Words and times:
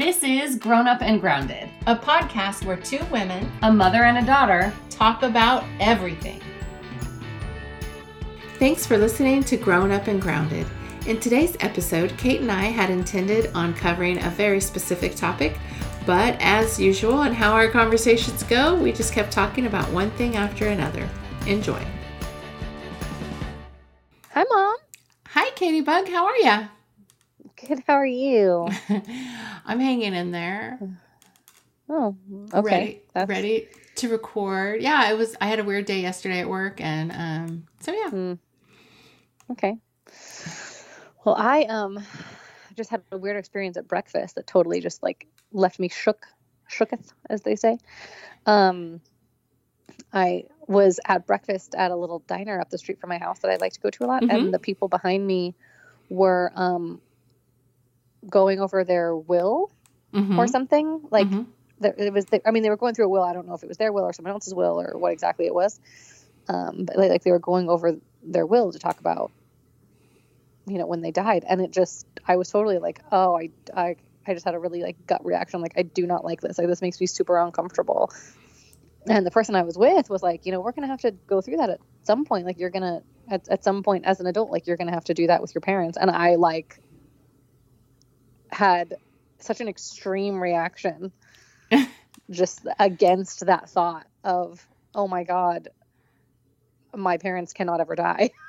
This 0.00 0.22
is 0.22 0.56
Grown 0.56 0.88
Up 0.88 1.02
and 1.02 1.20
Grounded, 1.20 1.68
a 1.86 1.94
podcast 1.94 2.64
where 2.64 2.78
two 2.78 3.04
women, 3.12 3.52
a 3.60 3.70
mother 3.70 4.04
and 4.04 4.16
a 4.16 4.24
daughter, 4.24 4.72
talk 4.88 5.22
about 5.22 5.62
everything. 5.78 6.40
Thanks 8.58 8.86
for 8.86 8.96
listening 8.96 9.44
to 9.44 9.58
Grown 9.58 9.90
Up 9.90 10.06
and 10.06 10.18
Grounded. 10.18 10.66
In 11.06 11.20
today's 11.20 11.54
episode, 11.60 12.16
Kate 12.16 12.40
and 12.40 12.50
I 12.50 12.62
had 12.62 12.88
intended 12.88 13.50
on 13.54 13.74
covering 13.74 14.24
a 14.24 14.30
very 14.30 14.58
specific 14.58 15.16
topic, 15.16 15.58
but 16.06 16.34
as 16.40 16.80
usual, 16.80 17.20
and 17.20 17.34
how 17.34 17.52
our 17.52 17.68
conversations 17.68 18.42
go, 18.44 18.74
we 18.74 18.92
just 18.92 19.12
kept 19.12 19.30
talking 19.30 19.66
about 19.66 19.86
one 19.90 20.10
thing 20.12 20.34
after 20.34 20.68
another. 20.68 21.06
Enjoy. 21.46 21.84
Hi, 24.30 24.46
Mom. 24.48 24.76
Hi, 25.26 25.50
Katie 25.50 25.82
Bug. 25.82 26.08
How 26.08 26.24
are 26.24 26.38
you? 26.38 26.68
Good. 27.66 27.82
How 27.86 27.94
are 27.94 28.06
you? 28.06 28.68
I'm 29.66 29.80
hanging 29.80 30.14
in 30.14 30.30
there. 30.30 30.78
Oh, 31.88 32.16
okay. 32.54 32.60
Ready, 32.62 33.02
That's- 33.14 33.28
ready 33.28 33.68
to 33.96 34.08
record. 34.08 34.80
Yeah, 34.80 35.10
it 35.10 35.16
was. 35.18 35.36
I 35.40 35.46
had 35.46 35.58
a 35.58 35.64
weird 35.64 35.84
day 35.86 36.00
yesterday 36.00 36.40
at 36.40 36.48
work, 36.48 36.80
and 36.80 37.12
um, 37.12 37.66
so 37.80 37.92
yeah. 37.92 38.10
Hmm. 38.10 38.32
Okay. 39.50 39.76
Well, 41.24 41.34
I 41.36 41.64
um 41.64 41.98
just 42.76 42.90
had 42.90 43.02
a 43.12 43.18
weird 43.18 43.36
experience 43.36 43.76
at 43.76 43.88
breakfast 43.88 44.36
that 44.36 44.46
totally 44.46 44.80
just 44.80 45.02
like 45.02 45.26
left 45.52 45.78
me 45.78 45.88
shook, 45.88 46.26
shooketh, 46.70 47.12
as 47.28 47.42
they 47.42 47.56
say. 47.56 47.78
Um, 48.46 49.00
I 50.12 50.44
was 50.66 50.98
at 51.06 51.26
breakfast 51.26 51.74
at 51.74 51.90
a 51.90 51.96
little 51.96 52.20
diner 52.20 52.60
up 52.60 52.70
the 52.70 52.78
street 52.78 53.00
from 53.00 53.10
my 53.10 53.18
house 53.18 53.40
that 53.40 53.50
I 53.50 53.56
like 53.56 53.72
to 53.74 53.80
go 53.80 53.90
to 53.90 54.04
a 54.04 54.06
lot, 54.06 54.22
Mhm. 54.22 54.30
and 54.32 54.54
the 54.54 54.58
people 54.60 54.88
behind 54.88 55.26
me 55.26 55.54
were 56.08 56.52
um 56.54 57.00
going 58.28 58.60
over 58.60 58.84
their 58.84 59.16
will 59.16 59.70
Mhm. 60.14 60.38
or 60.38 60.46
something 60.46 61.00
like 61.10 61.28
Mhm. 61.28 61.46
there, 61.78 61.94
it 61.96 62.12
was 62.12 62.26
the, 62.26 62.46
i 62.46 62.50
mean 62.50 62.62
they 62.62 62.70
were 62.70 62.76
going 62.76 62.94
through 62.94 63.06
a 63.06 63.08
will. 63.08 63.22
I 63.22 63.32
don't 63.32 63.46
know 63.46 63.54
if 63.54 63.62
it 63.62 63.68
was 63.68 63.78
their 63.78 63.92
will 63.92 64.04
or 64.04 64.12
someone 64.12 64.32
else's 64.32 64.54
will 64.54 64.80
or 64.80 64.98
what 64.98 65.12
exactly 65.12 65.46
it 65.46 65.54
was. 65.54 65.78
Um, 66.48 66.84
but 66.84 66.96
like, 66.96 67.10
like 67.10 67.22
they 67.24 67.30
were 67.30 67.38
going 67.38 67.68
over 67.70 67.96
their 68.22 68.46
will 68.46 68.72
to 68.72 68.78
talk 68.78 69.00
about 69.00 69.32
you 70.66 70.78
know 70.78 70.86
when 70.86 71.00
they 71.00 71.10
died. 71.10 71.44
And 71.48 71.60
it 71.60 71.70
just 71.70 72.06
i 72.26 72.36
was 72.36 72.50
totally 72.50 72.78
like 72.78 73.00
oh 73.12 73.36
i 73.38 73.50
i, 73.74 73.96
I 74.26 74.34
just 74.34 74.44
had 74.44 74.54
a 74.54 74.58
really 74.58 74.82
like 74.82 74.96
gut 75.06 75.24
reaction. 75.24 75.60
Like 75.60 75.72
i 75.76 75.82
do 75.82 76.06
not 76.06 76.24
like 76.24 76.40
this. 76.40 76.58
Like 76.58 76.66
this 76.68 76.82
makes 76.82 77.00
me 77.00 77.06
super 77.06 77.38
uncomfortable. 77.38 78.10
And 79.08 79.26
the 79.26 79.30
person 79.30 79.54
i 79.54 79.62
was 79.62 79.78
with 79.78 80.10
was 80.10 80.22
like 80.22 80.44
you 80.44 80.52
know 80.52 80.60
we're 80.60 80.72
gonna 80.72 80.86
have 80.88 81.00
to 81.00 81.12
go 81.26 81.40
through 81.40 81.56
that 81.58 81.70
at 81.70 81.80
some 82.04 82.24
point. 82.24 82.44
Like 82.46 82.58
you're 82.58 82.70
gonna 82.70 83.02
at, 83.30 83.48
at 83.48 83.64
some 83.64 83.82
point 83.82 84.04
as 84.04 84.20
an 84.20 84.26
adult 84.26 84.50
like 84.50 84.66
you're 84.66 84.76
gonna 84.76 84.92
have 84.92 85.04
to 85.04 85.14
do 85.14 85.26
that 85.28 85.40
with 85.40 85.54
your 85.54 85.62
parents. 85.62 85.96
And 85.96 86.10
i 86.10 86.34
like 86.34 86.78
had 88.60 88.94
such 89.38 89.62
an 89.62 89.68
extreme 89.68 90.38
reaction 90.38 91.10
just 92.30 92.66
against 92.78 93.46
that 93.46 93.70
thought 93.70 94.06
of 94.22 94.66
oh 94.94 95.08
my 95.08 95.24
god 95.24 95.70
my 96.94 97.16
parents 97.16 97.54
cannot 97.54 97.80
ever 97.80 97.94
die 97.94 98.30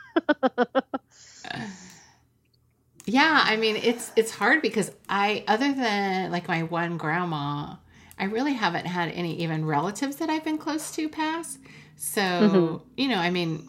Yeah, 3.05 3.41
I 3.43 3.55
mean 3.57 3.77
it's 3.77 4.11
it's 4.15 4.31
hard 4.31 4.61
because 4.61 4.91
I 5.09 5.43
other 5.47 5.73
than 5.73 6.31
like 6.31 6.47
my 6.47 6.63
one 6.63 6.97
grandma, 6.97 7.75
I 8.19 8.25
really 8.25 8.53
haven't 8.53 8.85
had 8.85 9.09
any 9.11 9.41
even 9.41 9.65
relatives 9.65 10.17
that 10.17 10.29
I've 10.29 10.43
been 10.43 10.59
close 10.59 10.91
to 10.91 11.09
pass. 11.09 11.57
So, 11.97 12.21
Mhm. 12.21 12.81
you 12.97 13.07
know, 13.07 13.15
I 13.17 13.31
mean 13.31 13.67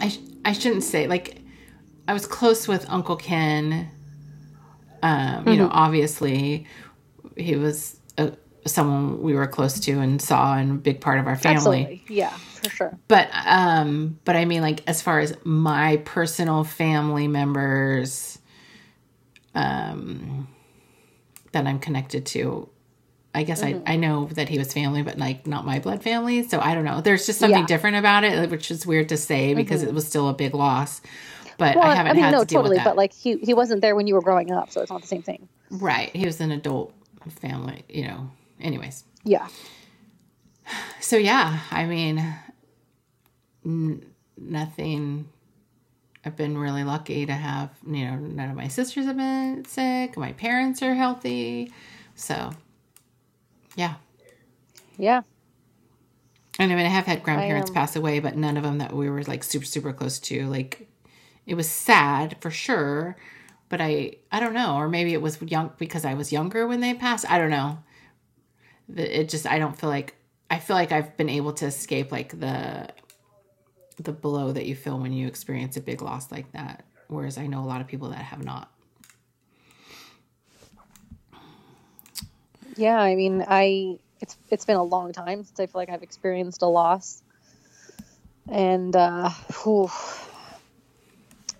I 0.00 0.08
sh- 0.08 0.20
I 0.44 0.52
shouldn't 0.54 0.82
say 0.84 1.06
like 1.06 1.36
I 2.08 2.14
was 2.14 2.26
close 2.26 2.66
with 2.66 2.86
Uncle 2.88 3.16
Ken. 3.16 3.90
Um, 5.02 5.48
you 5.48 5.56
know, 5.56 5.68
obviously 5.72 6.66
he 7.36 7.56
was 7.56 7.98
a, 8.18 8.32
someone 8.66 9.20
we 9.22 9.34
were 9.34 9.46
close 9.46 9.80
to 9.80 9.92
and 9.98 10.22
saw 10.22 10.54
and 10.56 10.70
a 10.70 10.74
big 10.74 11.00
part 11.00 11.18
of 11.18 11.26
our 11.26 11.36
family. 11.36 11.56
Absolutely. 11.82 12.04
Yeah 12.08 12.30
for 12.62 12.70
sure. 12.70 12.98
But 13.08 13.28
um 13.46 14.20
but 14.24 14.36
i 14.36 14.44
mean 14.44 14.62
like 14.62 14.84
as 14.86 15.02
far 15.02 15.18
as 15.18 15.36
my 15.44 15.96
personal 16.04 16.62
family 16.62 17.26
members 17.26 18.38
um 19.54 20.46
that 21.52 21.66
i'm 21.66 21.78
connected 21.78 22.24
to 22.26 22.68
i 23.34 23.42
guess 23.42 23.62
Mm-hmm. 23.62 23.82
i 23.88 23.94
i 23.94 23.96
know 23.96 24.26
that 24.32 24.48
he 24.48 24.58
was 24.58 24.72
family 24.72 25.02
but 25.02 25.18
like 25.18 25.46
not 25.46 25.66
my 25.66 25.78
blood 25.80 26.02
family. 26.02 26.46
So 26.48 26.60
i 26.60 26.74
don't 26.74 26.84
know. 26.84 27.00
There's 27.00 27.26
just 27.26 27.38
something 27.40 27.60
Yeah. 27.60 27.66
different 27.66 27.96
about 27.96 28.24
it 28.24 28.50
which 28.50 28.70
is 28.70 28.86
weird 28.86 29.08
to 29.10 29.16
say 29.16 29.54
because 29.54 29.82
it 29.82 29.92
was 29.92 30.06
still 30.06 30.28
a 30.28 30.34
big 30.34 30.54
loss 30.54 31.00
but 31.58 31.76
well 31.76 31.84
i 31.84 31.94
haven't 31.94 32.14
mean 32.14 32.24
had 32.24 32.32
no 32.32 32.40
to 32.40 32.46
deal 32.46 32.60
totally 32.60 32.76
with 32.76 32.84
that. 32.84 32.90
but 32.90 32.96
like 32.96 33.12
he 33.12 33.36
he 33.38 33.54
wasn't 33.54 33.80
there 33.80 33.94
when 33.96 34.06
you 34.06 34.14
were 34.14 34.22
growing 34.22 34.50
up 34.52 34.70
so 34.70 34.80
it's 34.80 34.90
not 34.90 35.00
the 35.00 35.06
same 35.06 35.22
thing. 35.22 35.48
Right. 35.70 36.14
He 36.14 36.26
was 36.26 36.40
an 36.40 36.50
adult 36.52 36.92
family 37.40 37.84
you 37.88 38.06
know. 38.06 38.30
Anyways. 38.60 39.04
Yeah. 39.24 39.48
So 41.00 41.16
yeah 41.16 41.60
i 41.70 41.84
mean 41.84 42.18
n- 43.64 44.04
nothing. 44.36 45.28
I've 46.24 46.36
been 46.36 46.56
really 46.56 46.84
lucky 46.84 47.26
to 47.26 47.32
have 47.32 47.70
you 47.86 48.04
know 48.04 48.16
none 48.16 48.50
of 48.50 48.56
my 48.56 48.68
sisters 48.68 49.06
have 49.06 49.16
been 49.16 49.64
sick. 49.64 50.16
My 50.16 50.32
parents 50.32 50.82
are 50.82 50.94
healthy. 50.94 51.72
So 52.14 52.52
yeah. 53.76 53.94
Yeah. 54.98 55.22
And 56.58 56.70
i 56.70 56.74
mean 56.76 56.84
i 56.86 56.90
have 56.90 57.06
had 57.06 57.22
grandparents 57.22 57.70
um, 57.70 57.74
pass 57.74 57.96
away 57.96 58.20
but 58.20 58.36
none 58.36 58.56
of 58.56 58.62
them 58.62 58.78
that 58.78 58.92
we 58.92 59.08
were 59.10 59.22
like 59.24 59.42
super 59.42 59.64
super 59.64 59.92
close 59.92 60.18
to 60.20 60.46
like 60.48 60.86
it 61.46 61.54
was 61.54 61.70
sad 61.70 62.36
for 62.40 62.50
sure 62.50 63.16
but 63.72 63.80
i 63.80 64.14
i 64.30 64.38
don't 64.38 64.52
know. 64.52 64.76
Or 64.76 64.86
maybe 64.86 65.14
it 65.14 65.22
was 65.22 65.40
young 65.40 65.72
because 65.78 66.04
i 66.04 66.12
was 66.12 66.30
younger 66.30 66.66
when 66.66 66.80
they 66.80 66.92
passed. 66.92 67.24
I 67.28 67.38
don't 67.38 67.50
know. 67.50 67.78
It 68.94 69.30
just 69.30 69.46
i 69.46 69.58
don't 69.58 69.76
feel 69.76 69.88
like 69.88 70.14
i 70.50 70.58
feel 70.58 70.76
like 70.76 70.92
i've 70.92 71.16
been 71.16 71.30
able 71.30 71.54
to 71.54 71.64
escape 71.64 72.12
like 72.12 72.38
the 72.38 72.90
the 73.96 74.12
blow 74.12 74.52
that 74.52 74.66
you 74.66 74.76
feel 74.76 74.98
when 74.98 75.14
you 75.14 75.26
experience 75.26 75.78
a 75.78 75.80
big 75.80 76.02
loss 76.02 76.30
like 76.30 76.52
that. 76.52 76.84
Whereas 77.08 77.38
i 77.38 77.46
know 77.46 77.60
a 77.60 77.68
lot 77.72 77.80
of 77.80 77.86
people 77.86 78.10
that 78.10 78.16
have 78.16 78.44
not. 78.44 78.70
Yeah 82.76 83.00
i 83.00 83.14
mean 83.14 83.42
i 83.48 83.96
it's 84.20 84.36
it's 84.50 84.66
been 84.66 84.76
a 84.76 84.84
long 84.84 85.14
time 85.14 85.44
since 85.44 85.58
i 85.58 85.64
feel 85.64 85.80
like 85.80 85.88
i've 85.88 86.02
experienced 86.02 86.60
a 86.60 86.66
loss. 86.66 87.22
And 88.50 88.94
uh 88.94 89.30
whew, 89.62 89.88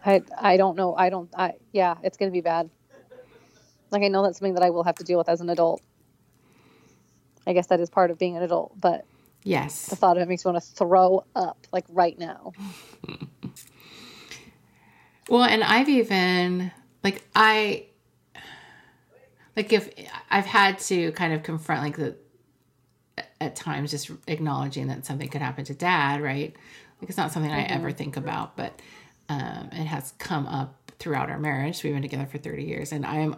i 0.05 0.23
i 0.39 0.57
don't 0.57 0.77
know. 0.77 0.95
I 0.95 1.11
don't 1.11 1.31
i 1.37 1.55
yeah 1.73 1.97
it's 2.03 2.17
gonna 2.17 2.31
be 2.31 2.41
bad. 2.41 2.71
Like 3.91 4.03
i 4.03 4.09
know 4.09 4.23
that's 4.23 4.39
something 4.39 4.55
that 4.55 4.63
i 4.63 4.71
will 4.71 4.85
have 4.85 4.97
to 4.97 5.05
deal 5.05 5.19
with 5.19 5.29
as 5.29 5.41
an 5.41 5.51
adult. 5.51 5.83
I 7.47 7.53
guess 7.53 7.69
that 7.69 7.81
is 7.81 7.91
part 7.91 8.11
of 8.11 8.19
being 8.19 8.37
an 8.37 8.43
adult 8.43 8.81
but 8.81 9.05
yes. 9.43 9.87
the 9.87 9.97
thought 9.97 10.17
of 10.17 10.23
it 10.23 10.29
makes 10.29 10.45
me 10.45 10.53
want 10.53 10.63
to 10.63 10.71
throw 10.75 11.25
up 11.35 11.67
like 11.73 11.85
right 11.89 12.19
now. 12.19 12.53
Well, 15.29 15.45
and 15.45 15.63
I've 15.63 15.89
even 15.89 16.73
like 17.05 17.25
I 17.35 17.87
like 19.57 19.73
if 19.73 19.89
I've 20.31 20.47
had 20.47 20.79
to 20.81 21.13
kind 21.13 21.33
of 21.33 21.43
confront 21.43 21.83
like 21.83 21.97
the 21.97 22.17
at 23.41 23.57
times 23.57 23.91
just 23.91 24.11
acknowledging 24.27 24.89
that 24.89 25.07
something 25.07 25.29
could 25.29 25.41
happen 25.41 25.65
to 25.65 25.75
dad, 25.75 26.21
right? 26.21 26.55
Like 27.01 27.09
it's 27.09 27.17
not 27.17 27.33
something 27.33 27.51
I 27.51 27.63
ever 27.63 27.89
mm-hmm. 27.89 27.97
think 27.97 28.17
about, 28.17 28.57
but 28.57 28.81
um 29.33 29.69
it 29.73 29.87
has 29.87 30.13
come 30.19 30.47
up 30.47 30.93
throughout 30.99 31.31
our 31.31 31.39
marriage. 31.39 31.83
We've 31.83 31.93
been 31.93 32.03
together 32.03 32.27
for 32.27 32.39
30 32.39 32.65
years 32.65 32.93
and 32.93 33.05
I'm 33.07 33.37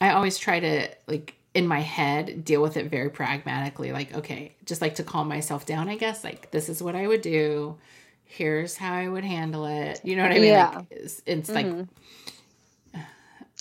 I 0.00 0.10
always 0.10 0.38
try 0.38 0.60
to 0.60 0.88
like 1.06 1.34
in 1.54 1.66
my 1.66 1.80
head 1.80 2.44
deal 2.44 2.62
with 2.62 2.76
it 2.76 2.90
very 2.90 3.10
pragmatically 3.10 3.92
like 3.92 4.14
okay, 4.14 4.54
just 4.64 4.80
like 4.80 4.96
to 4.96 5.02
calm 5.02 5.28
myself 5.28 5.66
down, 5.66 5.88
I 5.88 5.96
guess. 5.96 6.24
Like 6.24 6.50
this 6.50 6.68
is 6.68 6.82
what 6.82 6.94
I 6.96 7.06
would 7.06 7.22
do 7.22 7.78
here's 8.24 8.78
how 8.78 8.94
I 8.94 9.08
would 9.08 9.24
handle 9.24 9.66
it. 9.66 10.00
You 10.02 10.16
know 10.16 10.22
what 10.22 10.32
I 10.32 10.36
mean? 10.36 10.44
Yeah. 10.44 10.70
Like, 10.70 10.86
it's, 10.90 11.22
it's 11.26 11.50
like, 11.50 11.66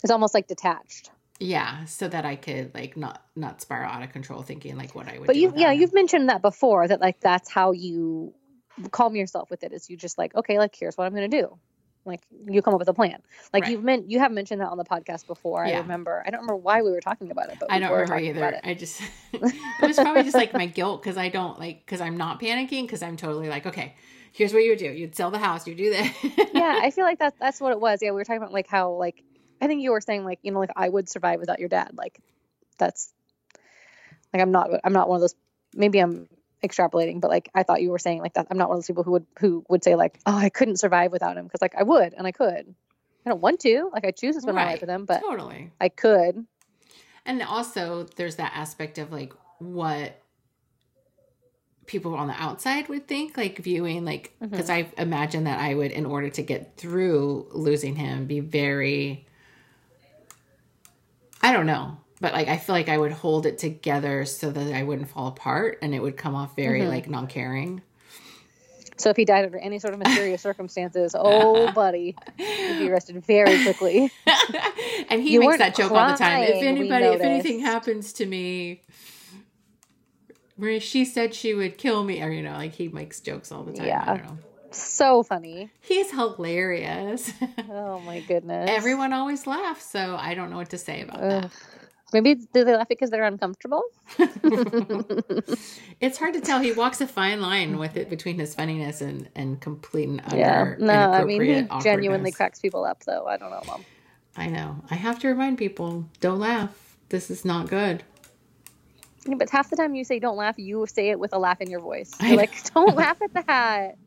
it's 0.02 0.10
almost 0.10 0.34
like 0.34 0.48
detached 0.48 1.12
yeah, 1.42 1.86
so 1.86 2.08
that 2.08 2.24
I 2.24 2.36
could 2.36 2.74
like 2.76 2.96
not 2.96 3.26
not 3.36 3.62
spiral 3.62 3.92
out 3.92 4.04
of 4.04 4.12
control, 4.12 4.44
thinking 4.44 4.78
like 4.78 4.94
what 4.94 5.08
I 5.08 5.18
would. 5.18 5.26
but 5.26 5.34
do 5.34 5.40
you 5.40 5.52
yeah 5.56 5.72
you've 5.72 5.94
mentioned 5.94 6.30
that 6.30 6.44
before 6.44 6.88
that 6.88 7.02
like 7.02 7.20
that's 7.20 7.50
how 7.50 7.72
you 7.72 8.34
calm 8.92 9.16
yourself 9.16 9.50
with 9.50 9.64
it 9.64 9.74
is 9.74 9.90
you 9.90 9.98
just 9.98 10.18
like 10.18 10.34
okay 10.36 10.58
like 10.58 10.76
here's 10.76 10.98
what 10.98 11.06
i'm 11.06 11.14
going 11.14 11.30
to 11.30 11.42
do. 11.42 11.60
Like 12.04 12.22
you 12.50 12.64
come 12.64 12.74
up 12.74 12.80
with 12.80 12.90
a 12.90 12.96
plan. 12.96 13.22
Like 13.54 13.64
Right. 13.64 13.72
you've 13.72 13.84
meant 13.84 14.10
you 14.10 14.18
have 14.18 14.32
mentioned 14.32 14.60
that 14.62 14.70
on 14.70 14.78
the 14.78 14.84
podcast 14.84 15.28
before 15.28 15.64
i 15.64 15.72
remember. 15.82 16.24
I 16.26 16.32
don't 16.32 16.42
remember 16.42 16.56
why 16.58 16.82
we 16.82 16.90
were 16.90 17.00
talking 17.00 17.30
about 17.30 17.50
it 17.50 17.58
but 17.60 17.72
I 17.72 17.78
don't 17.80 17.92
remember 17.92 18.18
either. 18.18 18.60
I 18.64 18.74
just 18.74 19.02
it 19.34 19.54
was 19.82 19.98
probably 19.98 20.24
just 20.24 20.36
like 20.36 20.52
my 20.54 20.66
guilt 20.66 21.04
because 21.04 21.16
I 21.18 21.30
don't 21.30 21.60
like 21.60 21.86
because 21.86 22.02
I'm 22.02 22.18
not 22.18 22.40
panicking 22.40 22.84
because 22.84 23.04
I'm 23.04 23.18
totally 23.18 23.50
like 23.50 23.68
okay, 23.68 23.94
here's 24.32 24.52
what 24.52 24.64
you 24.64 24.72
would 24.72 24.80
do: 24.80 24.92
you'd 24.92 25.16
sell 25.16 25.30
the 25.30 25.38
house, 25.38 25.68
you 25.68 25.76
do 25.76 25.92
that. 25.92 26.50
yeah 26.54 26.80
i 26.82 26.90
feel 26.90 27.06
like 27.06 27.20
that's 27.20 27.38
that's 27.40 27.62
what 27.62 27.72
it 27.72 27.80
was. 27.80 28.00
Yeah 28.02 28.10
we 28.10 28.16
were 28.16 28.24
talking 28.24 28.42
about 28.42 28.52
like 28.54 28.68
how 28.68 28.94
like 28.94 29.24
i 29.62 29.68
think 29.68 29.84
you 29.84 29.92
were 29.92 30.02
saying 30.02 30.26
like 30.26 30.40
you 30.42 30.52
know 30.52 30.60
like 30.60 30.72
i 30.76 30.90
would 30.90 31.08
survive 31.08 31.40
without 31.40 31.60
your 31.60 31.70
dad. 31.70 31.92
Like 31.94 32.20
that's 32.80 33.14
like 34.34 34.42
i'm 34.42 34.52
not 34.52 34.72
i'm 34.84 34.94
not 34.94 35.08
one 35.08 35.18
of 35.18 35.22
those 35.22 35.36
maybe 35.76 36.00
i'm 36.00 36.28
extrapolating 36.64 37.20
but 37.20 37.30
like 37.30 37.50
i 37.56 37.64
thought 37.64 37.82
you 37.82 37.90
were 37.90 38.00
saying 38.00 38.20
like 38.22 38.34
that 38.34 38.48
i'm 38.52 38.58
not 38.58 38.70
one 38.70 38.78
of 38.78 38.82
those 38.84 38.88
people 38.88 39.04
who 39.04 39.12
would 39.12 39.26
who 39.40 39.64
would 39.70 39.84
say 39.84 39.96
like 39.96 40.20
oh 40.26 40.36
i 40.38 40.50
couldn't 40.50 40.78
survive 40.78 41.12
without 41.12 41.38
him 41.38 41.46
because 41.46 41.62
like 41.62 41.76
i 41.76 41.84
would 41.84 42.14
and 42.14 42.28
i 42.28 42.32
could. 42.32 42.76
I 43.24 43.30
don't 43.30 43.42
want 43.42 43.60
to. 43.62 43.90
Like 43.94 44.06
i 44.06 44.12
choose 44.12 44.36
to 44.36 44.42
spend 44.42 44.56
my 44.56 44.64
Right. 44.64 44.72
life 44.72 44.82
with 44.82 44.90
him 44.90 45.06
but 45.06 45.22
totally. 45.22 45.72
i 45.80 45.90
could. 45.90 46.46
And 47.26 47.44
also, 47.44 48.08
there's 48.16 48.38
that 48.38 48.52
aspect 48.56 48.98
of 48.98 49.12
like 49.12 49.34
what 49.60 50.20
people 51.86 52.16
on 52.16 52.28
the 52.28 52.34
outside 52.34 52.88
would 52.90 53.08
think, 53.08 53.38
like 53.38 53.60
viewing, 53.60 54.06
like, 54.06 54.34
mm-hmm. 54.42 54.48
because 54.48 54.70
I 54.70 54.90
imagine 54.98 55.44
that 55.44 55.60
I 55.60 55.74
would, 55.76 55.92
in 55.92 56.06
order 56.06 56.30
to 56.30 56.42
get 56.42 56.78
through 56.78 57.48
losing 57.52 57.96
him, 57.96 58.26
be 58.26 58.40
very, 58.40 59.28
I 61.42 61.52
don't 61.52 61.66
know, 61.66 61.98
but 62.22 62.34
like, 62.34 62.48
I 62.48 62.58
feel 62.58 62.76
like 62.76 62.88
I 62.88 62.98
would 62.98 63.12
hold 63.12 63.46
it 63.46 63.58
together 63.58 64.26
so 64.26 64.52
that 64.52 64.74
I 64.74 64.84
wouldn't 64.84 65.10
fall 65.10 65.28
apart 65.28 65.80
and 65.82 65.94
it 65.96 66.02
would 66.02 66.16
come 66.16 66.36
off 66.36 66.56
very 66.56 66.82
mm-hmm. 66.82 66.90
like 66.90 67.10
non 67.10 67.28
caring. 67.28 67.82
So 68.98 69.10
if 69.10 69.18
he 69.18 69.26
died 69.26 69.46
under 69.46 69.58
any 69.58 69.80
sort 69.80 69.96
of 69.96 70.00
mysterious 70.06 70.42
circumstances, 70.42 71.16
oh 71.18 71.72
buddy, 71.72 72.16
he'd 72.38 72.80
be 72.80 72.90
arrested 72.90 73.26
very 73.26 73.64
quickly. 73.64 74.12
and 75.10 75.22
he 75.22 75.34
You 75.34 75.40
makes 75.40 75.58
that 75.58 75.76
joke 75.76 75.92
all 75.92 76.12
the 76.12 76.16
time. 76.16 76.44
If 76.44 76.62
anybody, 76.62 77.06
if 77.06 77.22
anything 77.22 77.60
happens 77.60 78.14
to 78.14 78.26
me, 78.26 78.84
where 80.58 80.80
she 80.80 81.06
said 81.06 81.34
she 81.34 81.56
would 81.56 81.80
kill 81.80 82.04
me, 82.04 82.22
or 82.22 82.30
you 82.30 82.44
know, 82.44 82.54
like 82.54 82.76
he 82.76 82.88
makes 82.88 83.20
jokes 83.20 83.52
all 83.52 83.64
the 83.64 83.74
time. 83.74 83.88
Yeah. 83.88 84.04
I 84.06 84.18
don't 84.18 84.26
know. 84.28 84.38
So 84.70 85.22
funny. 85.24 85.70
He's 85.82 86.12
hilarious. 86.12 87.32
Oh 87.70 88.00
my 88.00 88.20
goodness. 88.22 88.70
Everyone 88.70 89.14
always 89.14 89.48
laughs, 89.48 89.86
so 89.86 90.16
I 90.18 90.34
don't 90.34 90.50
know 90.50 90.58
what 90.58 90.70
to 90.72 90.78
say 90.78 91.02
about 91.02 91.24
Ugh. 91.24 91.52
Maybe 92.14 92.36
do 92.36 92.64
they 92.66 92.76
laugh 92.76 92.90
because 92.90 93.10
they're 93.10 93.24
uncomfortable? 93.24 93.84
it's 96.02 96.18
hard 96.18 96.34
to 96.34 96.42
tell. 96.42 96.60
He 96.60 96.72
walks 96.74 97.02
a 97.02 97.08
fine 97.08 97.42
line 97.42 97.78
with 97.78 97.98
it 97.98 98.10
between 98.10 98.38
his 98.40 98.54
funniness 98.56 99.02
and 99.02 99.30
and 99.36 99.60
complete 99.62 100.10
and 100.10 100.22
utter 100.26 100.38
Yeah. 100.38 100.76
No, 100.80 101.14
I 101.14 101.24
mean 101.24 101.42
he 101.44 101.68
genuinely 101.82 102.32
cracks 102.32 102.60
people 102.60 102.84
up 102.86 103.04
though. 103.06 103.26
I 103.28 103.38
don't 103.38 103.52
know, 103.52 103.64
mom. 103.66 103.86
I 104.36 104.48
know. 104.48 104.84
I 104.90 104.96
have 104.96 105.20
to 105.20 105.30
remind 105.30 105.58
people: 105.58 106.06
don't 106.20 106.40
laugh. 106.40 106.98
This 107.10 107.30
is 107.32 107.46
not 107.46 107.70
good. 107.70 108.04
Yeah, 109.28 109.36
but 109.36 109.50
half 109.50 109.70
the 109.70 109.76
time 109.76 109.96
you 109.96 110.04
say 110.04 110.20
don't 110.20 110.38
laugh, 110.38 110.56
you 110.58 110.86
say 110.88 111.10
it 111.10 111.20
with 111.20 111.34
a 111.34 111.38
laugh 111.38 111.62
in 111.62 111.70
your 111.70 111.82
voice. 111.82 112.12
You're 112.22 112.38
like, 112.38 112.54
don't 112.74 112.96
laugh 112.98 113.18
at 113.22 113.46
that. 113.48 113.98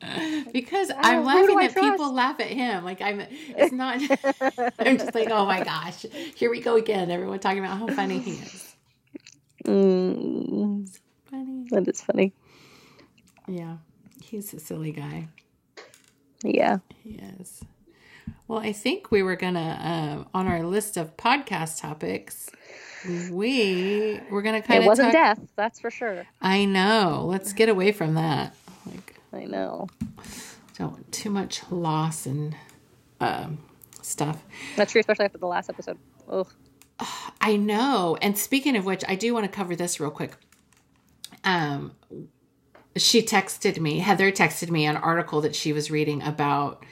because 0.52 0.90
Oh, 0.90 0.94
I'm 0.98 1.24
laughing 1.24 1.56
that 1.58 1.74
people 1.74 2.12
laugh 2.12 2.40
at 2.40 2.46
him. 2.48 2.84
Like 2.84 3.00
I'm, 3.00 3.20
it's 3.30 3.72
not. 3.82 4.00
I'm 4.78 4.98
just 4.98 5.14
like, 5.14 5.28
oh 5.30 5.46
my 5.46 5.62
gosh, 5.64 6.04
here 6.34 6.50
we 6.50 6.60
go 6.60 6.76
again. 6.76 7.10
Everyone 7.10 7.38
talking 7.38 7.58
about 7.64 7.78
how 7.78 7.86
funny 7.88 8.18
he 8.18 8.32
is. 8.32 8.74
Mm, 9.64 10.88
Funny, 11.30 11.66
that 11.70 11.88
is 11.88 12.00
funny. 12.02 12.32
yeah. 13.48 13.76
He's 14.22 14.52
a 14.54 14.60
silly 14.60 14.92
guy. 14.92 15.28
Yeah. 16.42 16.78
He 17.02 17.20
is. 17.40 17.62
Well, 18.48 18.58
I 18.58 18.72
think 18.72 19.10
we 19.10 19.22
were 19.22 19.36
gonna 19.36 20.24
uh, 20.34 20.36
on 20.38 20.46
our 20.46 20.62
list 20.64 20.96
of 20.96 21.16
podcast 21.16 21.80
topics. 21.80 22.50
We 23.30 24.20
were 24.30 24.42
gonna 24.42 24.62
kind 24.62 24.78
of. 24.78 24.84
It 24.84 24.88
wasn't 24.88 25.12
talk. 25.12 25.36
death, 25.38 25.40
that's 25.56 25.78
for 25.80 25.90
sure. 25.90 26.26
I 26.40 26.64
know. 26.64 27.24
Let's 27.28 27.52
get 27.52 27.68
away 27.68 27.92
from 27.92 28.14
that. 28.14 28.54
Like, 28.86 29.13
I 29.34 29.44
know. 29.44 29.88
don't 30.78 30.92
want 30.92 31.12
too 31.12 31.30
much 31.30 31.62
loss 31.70 32.26
and 32.26 32.56
um, 33.20 33.58
stuff. 34.02 34.42
That's 34.76 34.92
true, 34.92 35.00
especially 35.00 35.26
after 35.26 35.38
the 35.38 35.46
last 35.46 35.70
episode. 35.70 35.98
Ugh. 36.28 36.48
I 37.40 37.56
know. 37.56 38.16
And 38.22 38.38
speaking 38.38 38.76
of 38.76 38.84
which, 38.84 39.02
I 39.08 39.14
do 39.16 39.34
want 39.34 39.44
to 39.44 39.50
cover 39.50 39.74
this 39.76 39.98
real 40.00 40.10
quick. 40.10 40.36
Um, 41.42 41.92
she 42.96 43.22
texted 43.22 43.80
me, 43.80 43.98
Heather 43.98 44.30
texted 44.30 44.70
me 44.70 44.86
an 44.86 44.96
article 44.96 45.40
that 45.42 45.54
she 45.54 45.72
was 45.72 45.90
reading 45.90 46.22
about 46.22 46.84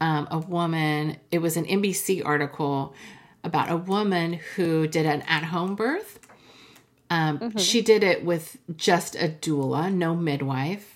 um, 0.00 0.26
a 0.30 0.38
woman. 0.38 1.18
It 1.30 1.38
was 1.38 1.56
an 1.56 1.66
NBC 1.66 2.24
article 2.24 2.94
about 3.42 3.70
a 3.70 3.76
woman 3.76 4.40
who 4.56 4.86
did 4.86 5.04
an 5.06 5.22
at 5.22 5.44
home 5.44 5.74
birth. 5.74 6.18
Um, 7.10 7.56
She 7.58 7.82
did 7.82 8.02
it 8.02 8.24
with 8.24 8.56
just 8.74 9.14
a 9.14 9.28
doula, 9.28 9.92
no 9.92 10.16
midwife. 10.16 10.93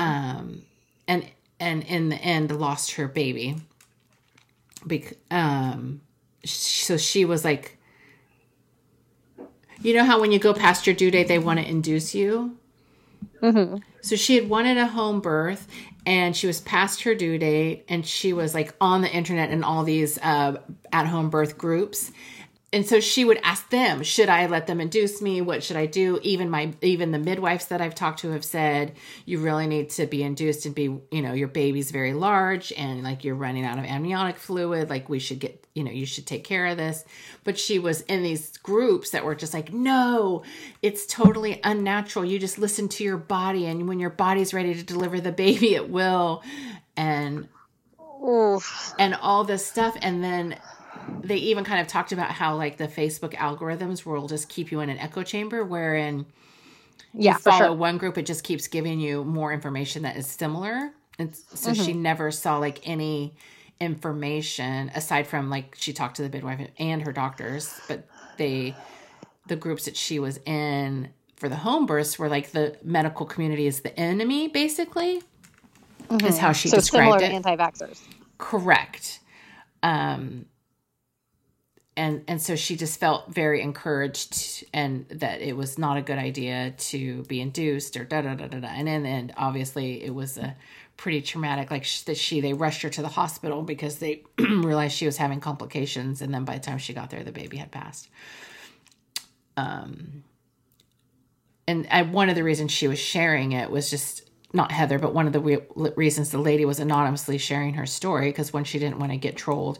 Um, 0.00 0.62
and 1.06 1.26
and 1.60 1.84
in 1.84 2.08
the 2.08 2.16
end, 2.16 2.50
lost 2.58 2.92
her 2.92 3.08
baby. 3.08 3.56
Bec- 4.86 5.16
um, 5.30 6.00
so 6.44 6.96
she 6.96 7.24
was 7.24 7.44
like 7.44 7.78
you 9.82 9.94
know 9.94 10.04
how 10.04 10.20
when 10.20 10.32
you 10.32 10.38
go 10.38 10.52
past 10.54 10.86
your 10.86 10.96
due 10.96 11.10
date 11.10 11.28
they 11.28 11.38
want 11.38 11.60
to 11.60 11.68
induce 11.68 12.14
you? 12.14 12.56
So 14.00 14.16
she 14.16 14.34
had 14.34 14.48
wanted 14.48 14.76
a 14.76 14.86
home 14.86 15.20
birth 15.20 15.68
and 16.06 16.36
she 16.36 16.46
was 16.46 16.60
past 16.60 17.02
her 17.02 17.14
due 17.14 17.38
date 17.38 17.84
and 17.88 18.04
she 18.06 18.32
was 18.32 18.54
like 18.54 18.74
on 18.80 19.02
the 19.02 19.10
internet 19.10 19.50
and 19.50 19.64
all 19.64 19.84
these 19.84 20.18
uh, 20.18 20.60
at 20.92 21.06
home 21.06 21.30
birth 21.30 21.58
groups 21.58 22.10
and 22.70 22.86
so 22.86 23.00
she 23.00 23.24
would 23.24 23.40
ask 23.42 23.70
them 23.70 24.02
should 24.02 24.28
i 24.28 24.46
let 24.46 24.66
them 24.66 24.80
induce 24.80 25.22
me? 25.22 25.40
What 25.40 25.62
should 25.62 25.76
i 25.76 25.86
do? 25.86 26.18
Even 26.22 26.50
my 26.50 26.72
even 26.82 27.12
the 27.12 27.18
midwives 27.18 27.66
that 27.66 27.80
i've 27.80 27.94
talked 27.94 28.20
to 28.20 28.30
have 28.32 28.44
said 28.44 28.94
you 29.24 29.38
really 29.38 29.66
need 29.66 29.90
to 29.90 30.06
be 30.06 30.22
induced 30.22 30.66
and 30.66 30.74
be 30.74 30.82
you 31.10 31.22
know 31.22 31.32
your 31.32 31.48
baby's 31.48 31.90
very 31.90 32.12
large 32.12 32.72
and 32.72 33.02
like 33.02 33.24
you're 33.24 33.34
running 33.34 33.64
out 33.64 33.78
of 33.78 33.84
amniotic 33.84 34.36
fluid. 34.36 34.90
Like 34.90 35.08
we 35.08 35.18
should 35.18 35.38
get 35.38 35.66
you 35.74 35.82
know 35.82 35.90
you 35.90 36.04
should 36.04 36.26
take 36.26 36.44
care 36.44 36.66
of 36.66 36.76
this. 36.76 37.04
But 37.44 37.58
she 37.58 37.78
was 37.78 38.02
in 38.02 38.22
these 38.22 38.56
groups 38.58 39.10
that 39.10 39.24
were 39.24 39.34
just 39.34 39.54
like 39.54 39.72
no 39.72 40.42
it's 40.82 41.06
totally 41.06 41.60
unnatural. 41.64 42.24
You 42.24 42.38
just 42.38 42.58
listen 42.58 42.88
to 42.90 43.04
your 43.04 43.16
body 43.16 43.66
and 43.66 43.88
when 43.88 43.98
your 43.98 44.10
body's 44.10 44.52
ready 44.52 44.74
to 44.74 44.82
deliver 44.82 45.20
the 45.20 45.32
baby 45.32 45.74
it 45.74 45.88
will. 45.88 46.42
And 46.96 47.48
Oof. 48.22 48.94
and 48.98 49.14
all 49.14 49.44
this 49.44 49.64
stuff. 49.64 49.96
And 50.02 50.22
then 50.22 50.58
they 51.22 51.36
even 51.36 51.64
kind 51.64 51.80
of 51.80 51.88
talked 51.88 52.12
about 52.12 52.30
how 52.32 52.56
like 52.56 52.78
the 52.78 52.88
facebook 52.88 53.34
algorithms 53.34 54.06
will 54.06 54.28
just 54.28 54.48
keep 54.48 54.72
you 54.72 54.80
in 54.80 54.90
an 54.90 54.98
echo 54.98 55.22
chamber 55.22 55.64
wherein 55.64 56.26
Yeah, 57.14 57.34
you 57.34 57.34
follow 57.34 57.72
sure. 57.72 57.74
one 57.74 57.98
group 57.98 58.18
it 58.18 58.26
just 58.26 58.44
keeps 58.44 58.68
giving 58.68 59.00
you 59.00 59.24
more 59.24 59.52
information 59.52 60.02
that 60.02 60.16
is 60.16 60.26
similar 60.28 60.90
and 61.18 61.36
so 61.36 61.72
Mm-hmm. 61.72 61.74
she 61.74 61.94
never 61.94 62.30
saw 62.30 62.58
like 62.58 62.80
any 62.88 63.34
information 63.80 64.90
aside 64.94 65.26
from 65.26 65.50
like 65.50 65.76
she 65.78 65.92
talked 65.92 66.16
to 66.16 66.22
the 66.22 66.30
midwife 66.30 66.68
and 66.78 67.02
her 67.02 67.12
doctors 67.12 67.80
but 67.88 68.08
they 68.38 68.78
the 69.48 69.56
groups 69.56 69.86
that 69.86 69.96
she 69.96 70.18
was 70.18 70.38
in 70.46 71.10
for 71.36 71.48
the 71.48 71.56
home 71.56 71.86
births 71.86 72.18
were 72.18 72.28
like 72.28 72.52
the 72.52 72.76
medical 72.84 73.26
community 73.26 73.66
is 73.66 73.80
the 73.82 73.98
enemy 73.98 74.48
basically 74.48 75.22
is 76.24 76.38
how 76.38 76.52
she 76.52 76.70
Mm-hmm. 76.70 76.82
So 76.82 76.82
described 76.82 77.20
to 77.20 77.26
it 77.26 77.32
anti-vaxxers. 77.32 78.08
correct 78.38 79.20
um 79.82 80.46
and 81.98 82.22
and 82.28 82.40
so 82.40 82.54
she 82.54 82.76
just 82.76 83.00
felt 83.00 83.34
very 83.34 83.60
encouraged 83.60 84.64
and 84.72 85.04
that 85.08 85.40
it 85.40 85.56
was 85.56 85.78
not 85.78 85.96
a 85.96 86.02
good 86.02 86.16
idea 86.16 86.72
to 86.78 87.24
be 87.24 87.40
induced 87.40 87.96
or 87.96 88.04
da 88.04 88.22
da 88.22 88.36
da 88.36 88.46
da 88.46 88.60
da. 88.60 88.68
And 88.68 88.88
in 88.88 89.02
the 89.02 89.08
end 89.08 89.34
obviously 89.36 90.04
it 90.04 90.14
was 90.14 90.38
a 90.38 90.56
pretty 90.96 91.20
traumatic 91.20 91.72
like 91.72 91.84
that 92.06 92.16
she 92.16 92.40
they 92.40 92.52
rushed 92.52 92.82
her 92.82 92.88
to 92.88 93.02
the 93.02 93.08
hospital 93.08 93.62
because 93.62 93.98
they 93.98 94.22
realized 94.38 94.94
she 94.94 95.06
was 95.06 95.16
having 95.16 95.40
complications 95.40 96.22
and 96.22 96.32
then 96.32 96.44
by 96.44 96.54
the 96.54 96.60
time 96.60 96.78
she 96.78 96.94
got 96.94 97.10
there 97.10 97.24
the 97.24 97.32
baby 97.32 97.56
had 97.56 97.72
passed. 97.72 98.08
Um 99.56 100.22
and 101.66 101.86
I, 101.90 102.02
one 102.02 102.30
of 102.30 102.36
the 102.36 102.44
reasons 102.44 102.70
she 102.70 102.86
was 102.86 102.98
sharing 102.98 103.52
it 103.52 103.72
was 103.72 103.90
just 103.90 104.27
not 104.52 104.72
Heather, 104.72 104.98
but 104.98 105.14
one 105.14 105.26
of 105.26 105.32
the 105.32 105.40
re- 105.40 105.58
reasons 105.96 106.30
the 106.30 106.38
lady 106.38 106.64
was 106.64 106.80
anonymously 106.80 107.38
sharing 107.38 107.74
her 107.74 107.86
story 107.86 108.30
because 108.30 108.52
when 108.52 108.64
she 108.64 108.78
didn't 108.78 108.98
want 108.98 109.12
to 109.12 109.18
get 109.18 109.36
trolled 109.36 109.78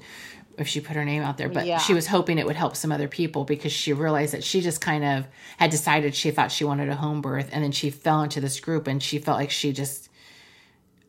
if 0.59 0.67
she 0.67 0.81
put 0.81 0.97
her 0.97 1.05
name 1.05 1.23
out 1.23 1.39
there, 1.39 1.49
but 1.49 1.67
Yeah. 1.67 1.79
she 1.79 1.95
was 1.95 2.09
hoping 2.09 2.37
it 2.39 2.45
would 2.45 2.57
help 2.57 2.75
some 2.77 2.91
other 2.91 3.07
people 3.09 3.45
because 3.45 3.73
she 3.73 3.93
realized 3.93 4.35
that 4.35 4.43
she 4.43 4.61
just 4.61 4.81
kind 4.81 5.05
of 5.05 5.27
had 5.57 5.71
decided 5.71 6.15
she 6.15 6.33
thought 6.33 6.51
she 6.51 6.65
wanted 6.65 6.89
a 6.89 6.97
home 6.97 7.21
birth 7.21 7.49
and 7.53 7.63
then 7.63 7.71
she 7.73 7.91
fell 7.91 8.23
into 8.23 8.41
this 8.41 8.59
group 8.59 8.89
and 8.89 9.03
she 9.03 9.19
felt 9.19 9.39
like 9.39 9.51
she 9.53 9.73
just 9.73 10.09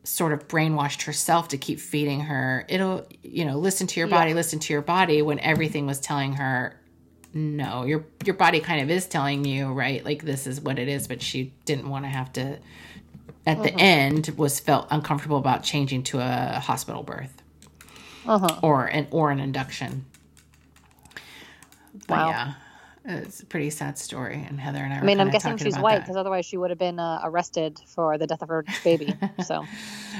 sort 0.04 0.32
of 0.32 0.48
brainwashed 0.48 1.02
herself 1.02 1.48
to 1.48 1.58
keep 1.58 1.80
feeding 1.80 2.20
her. 2.20 2.64
It'll 2.68 3.06
you 3.22 3.44
know 3.44 3.58
listen 3.58 3.86
to 3.88 4.00
your 4.00 4.08
body 4.08 4.32
listen 4.34 4.58
to 4.60 4.72
your 4.72 4.82
body 4.82 5.20
when 5.20 5.38
everything 5.40 5.86
was 5.86 6.00
telling 6.00 6.34
her 6.34 6.80
no 7.34 7.84
your 7.84 8.06
your 8.24 8.34
body 8.36 8.60
kind 8.60 8.80
of 8.82 8.90
is 8.90 9.06
telling 9.06 9.44
you 9.44 9.72
right? 9.72 10.02
Like 10.04 10.22
this 10.24 10.46
is 10.46 10.60
what 10.60 10.78
it 10.78 10.88
is 10.88 11.06
but 11.08 11.20
she 11.20 11.52
didn't 11.66 11.88
want 11.90 12.04
to 12.04 12.08
have 12.08 12.32
to 12.34 12.58
at 13.46 13.62
the 13.62 13.72
end 13.74 14.28
was 14.36 14.60
felt 14.60 14.86
uncomfortable 14.90 15.38
about 15.38 15.62
changing 15.62 16.02
to 16.04 16.18
a 16.18 16.60
hospital 16.60 17.02
birth. 17.02 17.42
Uh-huh. 18.26 18.60
or 18.62 18.84
an 18.84 19.06
or 19.10 19.30
an 19.30 19.40
induction. 19.40 20.04
But 22.06 22.18
Wow. 22.18 22.28
yeah 22.30 22.52
it's 23.04 23.40
a 23.40 23.46
pretty 23.46 23.70
sad 23.70 23.96
story 23.96 24.44
and 24.46 24.60
heather 24.60 24.78
and 24.78 24.92
i, 24.92 24.98
I 24.98 25.02
mean, 25.02 25.20
I'm 25.20 25.30
guessing 25.30 25.56
she's 25.56 25.78
white 25.78 26.00
because 26.00 26.16
otherwise 26.16 26.44
she 26.44 26.58
would 26.58 26.68
have 26.68 26.78
been 26.78 26.98
uh, 26.98 27.20
arrested 27.24 27.80
for 27.86 28.18
the 28.18 28.26
death 28.26 28.42
of 28.42 28.48
her 28.50 28.64
baby. 28.84 29.14
So, 29.42 29.64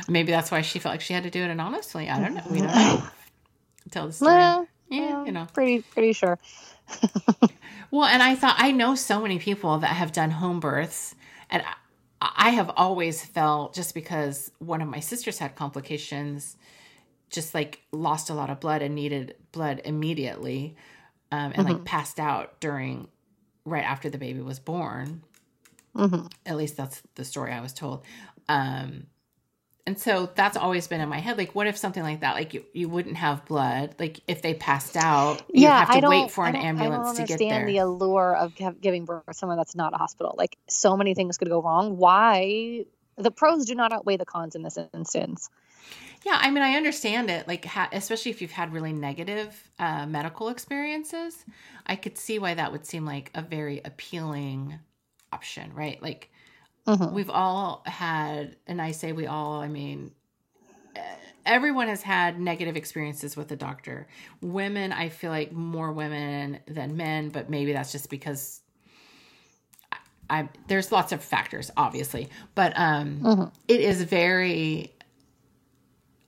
maybe 0.09 0.33
that's 0.33 0.51
why 0.51 0.63
she 0.63 0.79
felt 0.79 0.95
like 0.95 1.03
she 1.03 1.13
had 1.13 1.25
to 1.25 1.31
do 1.31 1.43
it 1.43 1.51
anonymously. 1.51 2.09
I 2.09 2.19
don't 2.21 2.35
know. 2.35 2.43
We 2.51 2.61
don't 2.61 2.69
know. 2.75 3.03
Tell 3.91 4.07
the 4.07 4.13
story. 4.15 4.33
Yeah 4.33 4.65
you 5.25 5.31
know. 5.33 5.47
pretty 5.53 5.83
pretty 5.83 6.13
sure. 6.15 6.39
Well, 7.93 8.05
and 8.05 8.23
I 8.23 8.37
thought 8.37 8.55
I 8.59 8.71
know 8.71 8.95
so 8.95 9.21
many 9.21 9.41
people 9.41 9.79
that 9.79 9.89
have 9.89 10.13
done 10.13 10.31
home 10.31 10.61
births, 10.61 11.17
and 11.51 11.63
I, 12.21 12.51
have 12.51 12.71
always 12.77 13.25
felt 13.25 13.75
just 13.75 13.95
because 13.95 14.51
one 14.59 14.83
of 14.83 14.89
my 14.89 15.01
sisters 15.01 15.39
had 15.39 15.57
complications, 15.57 16.57
just 17.31 17.55
like 17.55 17.81
lost 17.93 18.29
a 18.31 18.35
lot 18.35 18.51
of 18.51 18.61
blood 18.61 18.83
and 18.83 18.95
needed 18.95 19.37
blood 19.53 19.81
immediately. 19.85 20.77
um, 21.33 21.53
and 21.55 21.65
like 21.65 21.85
passed 21.85 22.19
out 22.21 22.61
during 22.61 23.09
right 23.65 23.85
after 23.85 24.11
the 24.11 24.19
baby 24.19 24.41
was 24.41 24.59
born. 24.59 25.23
hmm 25.95 26.27
At 26.45 26.57
least 26.57 26.77
that's 26.77 27.03
the 27.15 27.25
story 27.25 27.53
I 27.53 27.61
was 27.61 27.73
told. 27.73 28.05
Um, 28.49 29.07
and 29.87 29.99
so 29.99 30.31
that's 30.35 30.57
always 30.57 30.87
been 30.87 31.01
in 31.01 31.09
my 31.09 31.19
head. 31.19 31.39
Like, 31.39 31.55
what 31.55 31.67
if 31.67 31.77
something 31.77 32.03
like 32.03 32.21
that, 32.21 32.35
like 32.35 32.55
you, 32.55 32.65
you 32.73 32.89
wouldn't 32.89 33.17
have 33.17 33.45
blood? 33.47 33.95
Like 33.99 34.21
if 34.27 34.43
they 34.43 34.55
passed 34.55 34.97
out, 34.97 35.43
you 35.53 35.63
yeah, 35.63 35.81
have 35.81 35.89
to 35.89 35.95
I 35.95 36.01
don't 36.01 36.11
wait 36.11 36.31
for 36.31 36.47
an 36.47 36.55
don't- 36.55 36.63
I 36.63 36.67
don't 36.69 36.81
ambulance 36.83 37.17
to 37.19 37.23
get 37.25 37.31
understand 37.33 37.63
there. 37.63 37.67
the 37.67 37.79
allure 37.79 38.37
of 38.37 38.55
giving 38.81 39.05
birth 39.05 39.25
somewhere 39.33 39.57
that's 39.57 39.75
not 39.75 39.93
a 39.95 39.97
hospital. 39.97 40.35
Like 40.37 40.57
so 40.69 40.97
many 40.97 41.15
things 41.15 41.39
could 41.39 41.49
go 41.49 41.63
wrong. 41.63 41.97
Why? 41.97 42.85
The 43.17 43.31
pros 43.31 43.67
do 43.67 43.75
not 43.75 43.93
outweigh 43.93 44.17
the 44.17 44.25
cons 44.25 44.55
in 44.55 44.63
this 44.63 44.79
instance. 44.95 45.51
Yeah, 46.25 46.39
I 46.39 46.51
mean, 46.51 46.63
I 46.63 46.75
understand 46.75 47.31
it. 47.31 47.49
Like, 47.49 47.65
ha- 47.65 47.89
especially 47.93 48.31
if 48.31 48.43
you've 48.43 48.51
had 48.51 48.73
really 48.73 48.93
negative 48.93 49.71
uh, 49.79 50.07
medical 50.07 50.51
experiences, 50.51 51.45
I 51.87 51.97
could 51.97 52.19
see 52.19 52.39
why 52.39 52.55
that 52.55 52.73
would 52.73 52.85
seem 52.85 53.07
like 53.07 53.31
a 53.35 53.41
very 53.43 53.81
appealing 53.85 54.79
option, 55.33 55.73
right? 55.75 56.01
Like, 56.03 56.30
Mhm. 56.91 57.13
we've 57.13 57.31
all 57.31 57.83
had, 57.87 58.57
and 58.67 58.81
I 58.83 58.91
say 58.93 59.13
we 59.13 59.27
all, 59.27 59.61
I 59.61 59.69
mean, 59.69 60.13
everyone 61.47 61.89
has 61.89 62.03
had 62.03 62.39
negative 62.41 62.77
experiences 62.77 63.37
with 63.37 63.51
a 63.53 63.57
doctor. 63.57 64.07
Women, 64.41 64.93
I 64.93 65.09
feel 65.09 65.31
like 65.31 65.53
more 65.53 65.93
women 65.93 66.59
than 66.67 66.97
men, 66.97 67.29
but 67.31 67.49
maybe 67.51 67.73
that's 67.73 67.93
just 67.93 68.11
because. 68.11 68.61
I, 69.93 69.97
I 70.31 70.49
there's 70.69 70.93
lots 70.93 71.13
of 71.13 71.23
factors, 71.23 71.71
obviously, 71.77 72.29
but 72.55 72.73
um, 72.77 73.21
Mhm. 73.21 73.53
it 73.69 73.81
is 73.81 74.03
very 74.03 74.93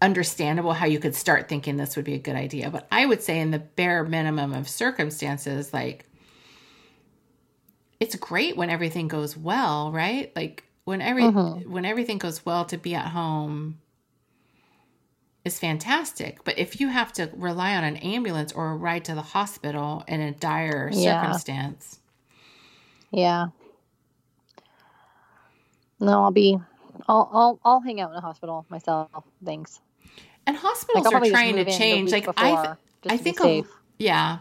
understandable 0.00 0.72
how 0.72 0.86
you 0.86 0.98
could 0.98 1.14
start 1.14 1.48
thinking 1.48 1.76
this 1.76 1.94
would 1.94 2.04
be 2.04 2.14
a 2.14 2.18
good 2.18 2.34
idea. 2.34 2.70
But 2.70 2.88
I 2.90 3.06
would 3.06 3.22
say, 3.22 3.38
in 3.38 3.50
the 3.52 3.60
bare 3.60 4.04
minimum 4.04 4.52
of 4.52 4.68
circumstances, 4.68 5.72
like 5.72 6.06
it's 8.02 8.16
great 8.16 8.56
when 8.56 8.68
everything 8.68 9.06
goes 9.06 9.36
well, 9.36 9.92
right? 9.92 10.34
Like 10.34 10.64
when 10.84 11.00
every 11.00 11.22
Mhm. 11.22 11.66
when 11.68 11.84
everything 11.84 12.18
goes 12.18 12.44
well, 12.44 12.64
to 12.64 12.76
be 12.76 12.96
at 12.96 13.06
home 13.06 13.78
is 15.44 15.60
fantastic. 15.60 16.42
But 16.42 16.58
if 16.58 16.80
you 16.80 16.88
have 16.88 17.12
to 17.12 17.30
rely 17.36 17.76
on 17.76 17.84
an 17.84 17.96
ambulance 17.98 18.50
or 18.50 18.72
a 18.72 18.76
ride 18.76 19.04
to 19.04 19.14
the 19.14 19.22
hospital 19.22 20.02
in 20.08 20.20
a 20.20 20.32
dire 20.32 20.90
Yeah. 20.92 21.22
circumstance, 21.22 22.00
Yeah. 23.12 23.46
No, 26.00 26.24
I'll 26.24 26.32
be. 26.32 26.58
I'll 27.08 27.28
I'll 27.32 27.60
I'll 27.64 27.80
hang 27.80 28.00
out 28.00 28.10
in 28.10 28.16
a 28.16 28.20
hospital 28.20 28.66
myself. 28.68 29.08
Thanks. 29.44 29.80
and 30.46 30.56
Like 30.56 30.62
hospitals 30.64 31.06
I'll 31.06 31.22
are 31.22 31.26
trying 31.30 31.52
to 31.54 31.58
move 31.58 31.68
in 31.68 31.72
the 31.72 31.78
change. 31.78 32.10
Like 32.10 32.26
I, 32.36 32.76
I 33.08 33.16
think 33.16 33.38
a, 33.40 33.64
yeah. 33.98 34.38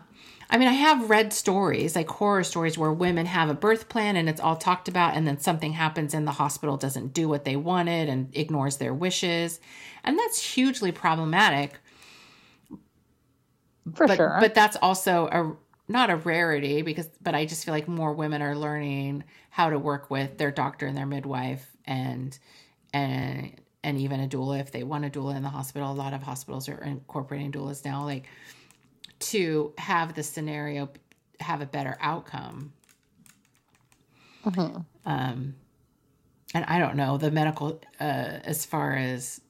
I 0.51 0.57
mean, 0.57 0.67
I 0.67 0.73
have 0.73 1.09
read 1.09 1.31
stories, 1.31 1.95
like 1.95 2.09
horror 2.09 2.43
stories, 2.43 2.77
where 2.77 2.91
women 2.91 3.25
have 3.25 3.49
a 3.49 3.53
birth 3.53 3.87
plan 3.87 4.17
and 4.17 4.27
it's 4.27 4.41
all 4.41 4.57
talked 4.57 4.89
about, 4.89 5.15
and 5.15 5.25
then 5.25 5.39
something 5.39 5.71
happens 5.71 6.13
and 6.13 6.27
the 6.27 6.31
hospital 6.31 6.75
doesn't 6.75 7.13
do 7.13 7.29
what 7.29 7.45
they 7.45 7.55
wanted 7.55 8.09
and 8.09 8.35
ignores 8.35 8.75
their 8.75 8.93
wishes. 8.93 9.61
And 10.03 10.19
that's 10.19 10.43
hugely 10.43 10.91
problematic. 10.91 11.79
for 13.95 14.07
but, 14.07 14.17
sure. 14.17 14.37
But 14.41 14.53
that's 14.53 14.75
also 14.81 15.27
a 15.27 15.55
not 15.91 16.09
a 16.09 16.17
rarity 16.17 16.81
because, 16.81 17.09
but 17.21 17.33
I 17.35 17.45
just 17.45 17.65
feel 17.65 17.73
like 17.73 17.87
more 17.87 18.13
women 18.13 18.41
are 18.41 18.55
learning 18.55 19.23
how 19.49 19.69
to 19.69 19.79
work 19.79 20.09
with 20.09 20.37
their 20.37 20.51
doctor 20.51 20.85
and 20.85 20.95
their 20.97 21.05
midwife 21.05 21.65
and, 21.85 22.37
and, 22.93 23.53
and 23.83 23.97
even 23.97 24.21
a 24.21 24.27
doula 24.27 24.59
if 24.59 24.71
they 24.71 24.83
want 24.83 25.05
a 25.05 25.09
doula 25.09 25.35
in 25.35 25.43
the 25.43 25.49
hospital. 25.49 25.91
A 25.91 25.93
lot 25.93 26.13
of 26.13 26.23
hospitals 26.23 26.69
are 26.69 26.81
incorporating 26.83 27.51
doulas 27.51 27.83
now. 27.83 28.03
Like, 28.05 28.25
to 29.21 29.73
have 29.77 30.13
the 30.13 30.23
scenario 30.23 30.89
have 31.39 31.61
a 31.61 31.65
better 31.65 31.97
outcome. 32.01 32.73
Mhm. 34.45 34.85
Um, 35.05 35.55
and 36.53 36.65
I 36.65 36.79
don't 36.79 36.95
know 36.95 37.17
the 37.17 37.31
medical 37.31 37.79
uh, 37.99 38.03
as 38.43 38.65
far 38.65 38.95
as 38.95 39.41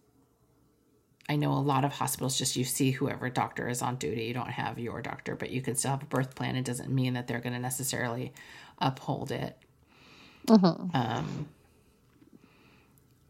I 1.29 1.35
know 1.37 1.53
a 1.53 1.59
lot 1.59 1.85
of 1.85 1.93
hospitals 1.93 2.37
just 2.37 2.55
you 2.55 2.65
see 2.65 2.91
whoever 2.91 3.29
doctor 3.29 3.69
is 3.69 3.81
on 3.81 3.95
duty. 3.95 4.25
You 4.25 4.33
don't 4.33 4.49
have 4.49 4.77
your 4.79 5.01
doctor, 5.01 5.35
but 5.35 5.49
you 5.49 5.61
can 5.61 5.75
still 5.75 5.91
have 5.91 6.03
a 6.03 6.05
birth 6.05 6.35
plan. 6.35 6.55
It 6.55 6.65
doesn't 6.65 6.89
mean 6.89 7.13
that 7.13 7.27
they're 7.27 7.39
going 7.39 7.53
to 7.53 7.59
necessarily 7.59 8.33
uphold 8.79 9.31
it. 9.31 9.57
Mhm. 10.47 10.93
Um, 10.93 11.47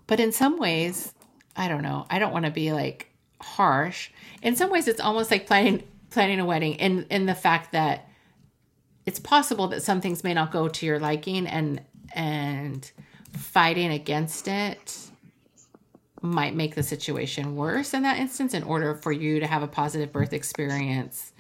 but 0.08 0.20
in 0.20 0.32
some 0.32 0.58
ways, 0.58 1.14
I 1.56 1.68
don't 1.68 1.84
know. 1.84 2.06
I 2.10 2.18
don't 2.18 2.34
want 2.34 2.46
to 2.46 2.52
be 2.52 2.72
like 2.74 3.12
harsh. 3.40 4.10
In 4.42 4.56
some 4.56 4.72
ways, 4.72 4.88
it's 4.88 5.02
almost 5.02 5.30
like 5.30 5.46
planning 5.46 5.84
planning 6.12 6.40
a 6.40 6.46
wedding, 6.46 6.80
and 6.80 7.06
in 7.10 7.26
the 7.26 7.36
fact 7.36 7.72
that 7.72 8.08
it's 9.06 9.20
possible 9.20 9.68
that 9.70 9.82
some 9.82 10.02
things 10.02 10.24
may 10.24 10.34
not 10.34 10.52
go 10.52 10.68
to 10.68 10.86
your 10.86 11.00
liking, 11.00 11.48
and 11.48 11.82
and 12.14 12.92
fighting 13.34 13.92
against 13.92 14.48
it 14.48 14.98
might 16.22 16.54
make 16.54 16.76
the 16.76 16.84
situation 16.84 17.56
worse 17.56 17.94
in 17.94 18.04
that 18.04 18.20
instance. 18.20 18.54
In 18.54 18.64
order 18.64 18.96
for 18.96 19.12
you 19.12 19.40
to 19.40 19.48
have 19.48 19.64
a 19.64 19.68
positive 19.68 20.12
birth 20.12 20.34
experience, 20.34 21.32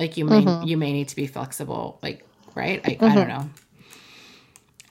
like 0.00 0.16
you 0.16 0.24
may 0.24 0.42
mm-hmm. 0.42 0.66
you 0.66 0.76
may 0.76 0.92
need 0.92 1.08
to 1.08 1.16
be 1.16 1.26
flexible, 1.26 1.98
like 2.02 2.26
right. 2.54 2.80
I, 2.84 2.92
I 2.92 2.94
don't 2.94 3.28
mm-hmm. 3.28 3.28
know 3.28 3.50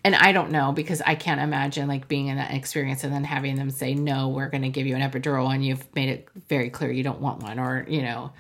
and 0.04 0.16
I 0.16 0.32
don't 0.34 0.52
know 0.52 0.72
because 0.72 1.02
I 1.02 1.16
can't 1.16 1.40
imagine 1.40 1.88
like 1.88 2.08
being 2.08 2.28
in 2.28 2.38
that 2.38 2.54
experience 2.54 3.04
and 3.04 3.14
then 3.14 3.24
having 3.24 3.56
them 3.56 3.70
say 3.70 3.94
no, 3.94 4.30
we're 4.30 4.50
going 4.50 4.64
to 4.64 4.70
give 4.70 4.86
you 4.86 4.96
an 4.96 5.02
epidural 5.02 5.54
and 5.54 5.66
you've 5.66 5.84
made 5.96 6.10
it 6.10 6.28
very 6.50 6.70
clear 6.70 6.92
you 6.92 7.04
don't 7.04 7.22
want 7.22 7.42
one 7.42 7.60
or 7.60 7.86
you 7.88 8.02
know. 8.02 8.32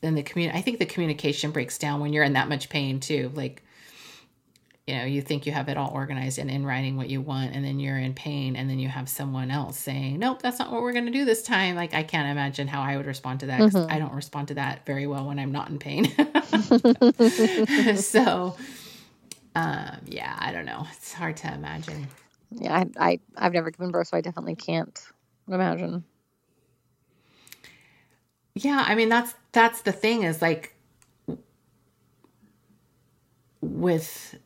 Then 0.00 0.14
the 0.14 0.22
commun 0.22 0.50
I 0.54 0.62
think 0.62 0.78
the 0.78 0.86
communication 0.86 1.50
breaks 1.50 1.78
down 1.78 2.00
when 2.00 2.12
you're 2.12 2.24
in 2.24 2.32
that 2.34 2.48
much 2.48 2.68
pain 2.68 3.00
too. 3.00 3.30
Like, 3.34 3.62
you 4.86 4.96
know, 4.96 5.04
you 5.04 5.20
think 5.22 5.46
you 5.46 5.52
have 5.52 5.68
it 5.68 5.76
all 5.76 5.90
organized 5.92 6.38
and 6.38 6.50
in 6.50 6.64
writing 6.64 6.96
what 6.96 7.08
you 7.08 7.20
want, 7.20 7.54
and 7.54 7.64
then 7.64 7.78
you're 7.78 7.98
in 7.98 8.14
pain, 8.14 8.56
and 8.56 8.68
then 8.68 8.78
you 8.78 8.88
have 8.88 9.08
someone 9.08 9.50
else 9.50 9.78
saying, 9.78 10.18
"Nope, 10.18 10.42
that's 10.42 10.58
not 10.58 10.72
what 10.72 10.82
we're 10.82 10.92
going 10.92 11.06
to 11.06 11.12
do 11.12 11.24
this 11.24 11.42
time." 11.42 11.76
Like, 11.76 11.94
I 11.94 12.02
can't 12.02 12.28
imagine 12.28 12.66
how 12.66 12.80
I 12.82 12.96
would 12.96 13.06
respond 13.06 13.40
to 13.40 13.46
that 13.46 13.58
because 13.58 13.86
I 13.88 13.98
don't 13.98 14.14
respond 14.14 14.48
to 14.48 14.54
that 14.54 14.86
very 14.86 15.06
well 15.06 15.26
when 15.26 15.38
I'm 15.38 15.52
not 15.52 15.68
in 15.68 15.78
pain. 15.78 16.06
so, 17.96 18.56
um, 19.54 19.98
yeah, 20.06 20.36
I 20.38 20.50
don't 20.52 20.64
know. 20.64 20.86
It's 20.92 21.12
hard 21.12 21.36
to 21.38 21.52
imagine. 21.52 22.08
Yeah, 22.50 22.74
I, 22.74 22.86
I 22.98 23.20
I've 23.36 23.52
never 23.52 23.70
given 23.70 23.90
birth, 23.90 24.08
so 24.08 24.16
I 24.16 24.22
definitely 24.22 24.56
can't 24.56 24.98
imagine. 25.46 26.04
Yeah, 28.54 28.84
I 28.86 28.94
mean 28.94 29.08
that's 29.08 29.34
that's 29.52 29.82
the 29.82 29.92
thing 29.92 30.22
is 30.22 30.42
like 30.42 30.74
with 33.60 34.36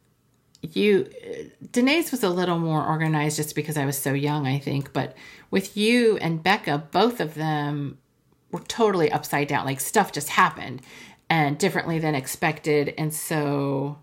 you 0.63 1.09
Danae's 1.73 2.11
was 2.11 2.23
a 2.23 2.31
little 2.31 2.59
more 2.59 2.85
organized 2.85 3.37
just 3.37 3.55
because 3.55 3.77
I 3.77 3.87
was 3.87 3.99
so 3.99 4.13
young, 4.13 4.47
I 4.47 4.59
think, 4.59 4.93
but 4.93 5.17
with 5.51 5.77
you 5.77 6.17
and 6.19 6.43
Becca, 6.43 6.89
both 6.91 7.21
of 7.21 7.35
them 7.35 7.99
were 8.51 8.61
totally 8.61 9.11
upside 9.11 9.49
down. 9.49 9.67
Like 9.67 9.81
stuff 9.81 10.13
just 10.13 10.31
happened 10.31 10.81
and 11.29 11.59
differently 11.59 11.99
than 11.99 12.15
expected. 12.15 12.95
And 12.97 13.13
so 13.13 13.99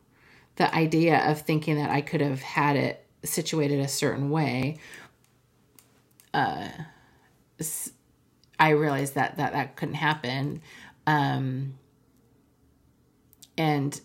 the 0.58 0.74
idea 0.76 1.30
of 1.30 1.42
thinking 1.42 1.78
that 1.78 1.90
I 1.90 2.02
could 2.02 2.22
have 2.22 2.42
had 2.42 2.76
it 2.76 3.06
situated 3.24 3.80
a 3.80 3.88
certain 3.88 4.30
way, 4.30 4.78
uh, 6.34 6.70
I 8.62 8.70
realized 8.70 9.16
that 9.16 9.38
that, 9.38 9.54
that 9.54 9.76
couldn't 9.76 9.96
happen. 9.96 10.62
Um, 11.08 11.74
and 13.58 14.00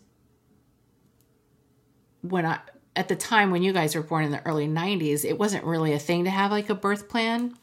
when 2.23 2.47
I, 2.47 2.61
at 2.97 3.09
the 3.09 3.17
time 3.17 3.51
when 3.51 3.63
you 3.63 3.75
guys 3.75 3.95
were 3.95 4.03
born 4.03 4.25
in 4.25 4.31
the 4.31 4.45
early 4.47 4.67
90s, 4.67 5.27
it 5.27 5.39
wasn't 5.39 5.65
really 5.65 5.93
a 5.93 5.99
thing 5.99 6.25
to 6.25 6.31
have 6.31 6.51
like 6.51 6.71
a 6.71 6.75
birth 6.75 7.07
plan. 7.11 7.55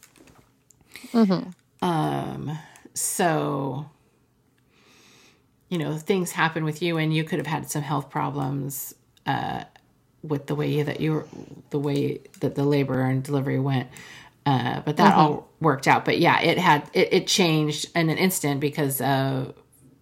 Um, 1.81 2.59
so, 2.93 3.89
you 5.69 5.79
know, 5.79 5.97
things 5.97 6.31
happen 6.31 6.63
with 6.63 6.83
you, 6.83 6.97
and 6.97 7.11
you 7.11 7.23
could 7.23 7.39
have 7.39 7.47
had 7.47 7.71
some 7.71 7.81
health 7.81 8.11
problems 8.11 8.93
uh, 9.25 9.63
with 10.21 10.45
the 10.45 10.53
way 10.53 10.83
that 10.83 10.99
you 10.99 11.13
were, 11.13 11.27
the 11.71 11.79
way 11.79 12.19
that 12.39 12.53
the 12.53 12.63
labor 12.63 13.01
and 13.01 13.23
delivery 13.23 13.59
went. 13.59 13.89
Uh, 14.45 14.81
but 14.81 14.97
that 14.97 15.13
all 15.15 15.49
worked 15.61 15.87
out. 15.87 16.03
But 16.05 16.19
yeah, 16.19 16.41
it 16.41 16.57
had 16.57 16.89
it, 16.93 17.13
it 17.13 17.27
changed 17.27 17.89
in 17.95 18.09
an 18.09 18.17
instant 18.17 18.59
because 18.59 18.99
of 19.01 19.53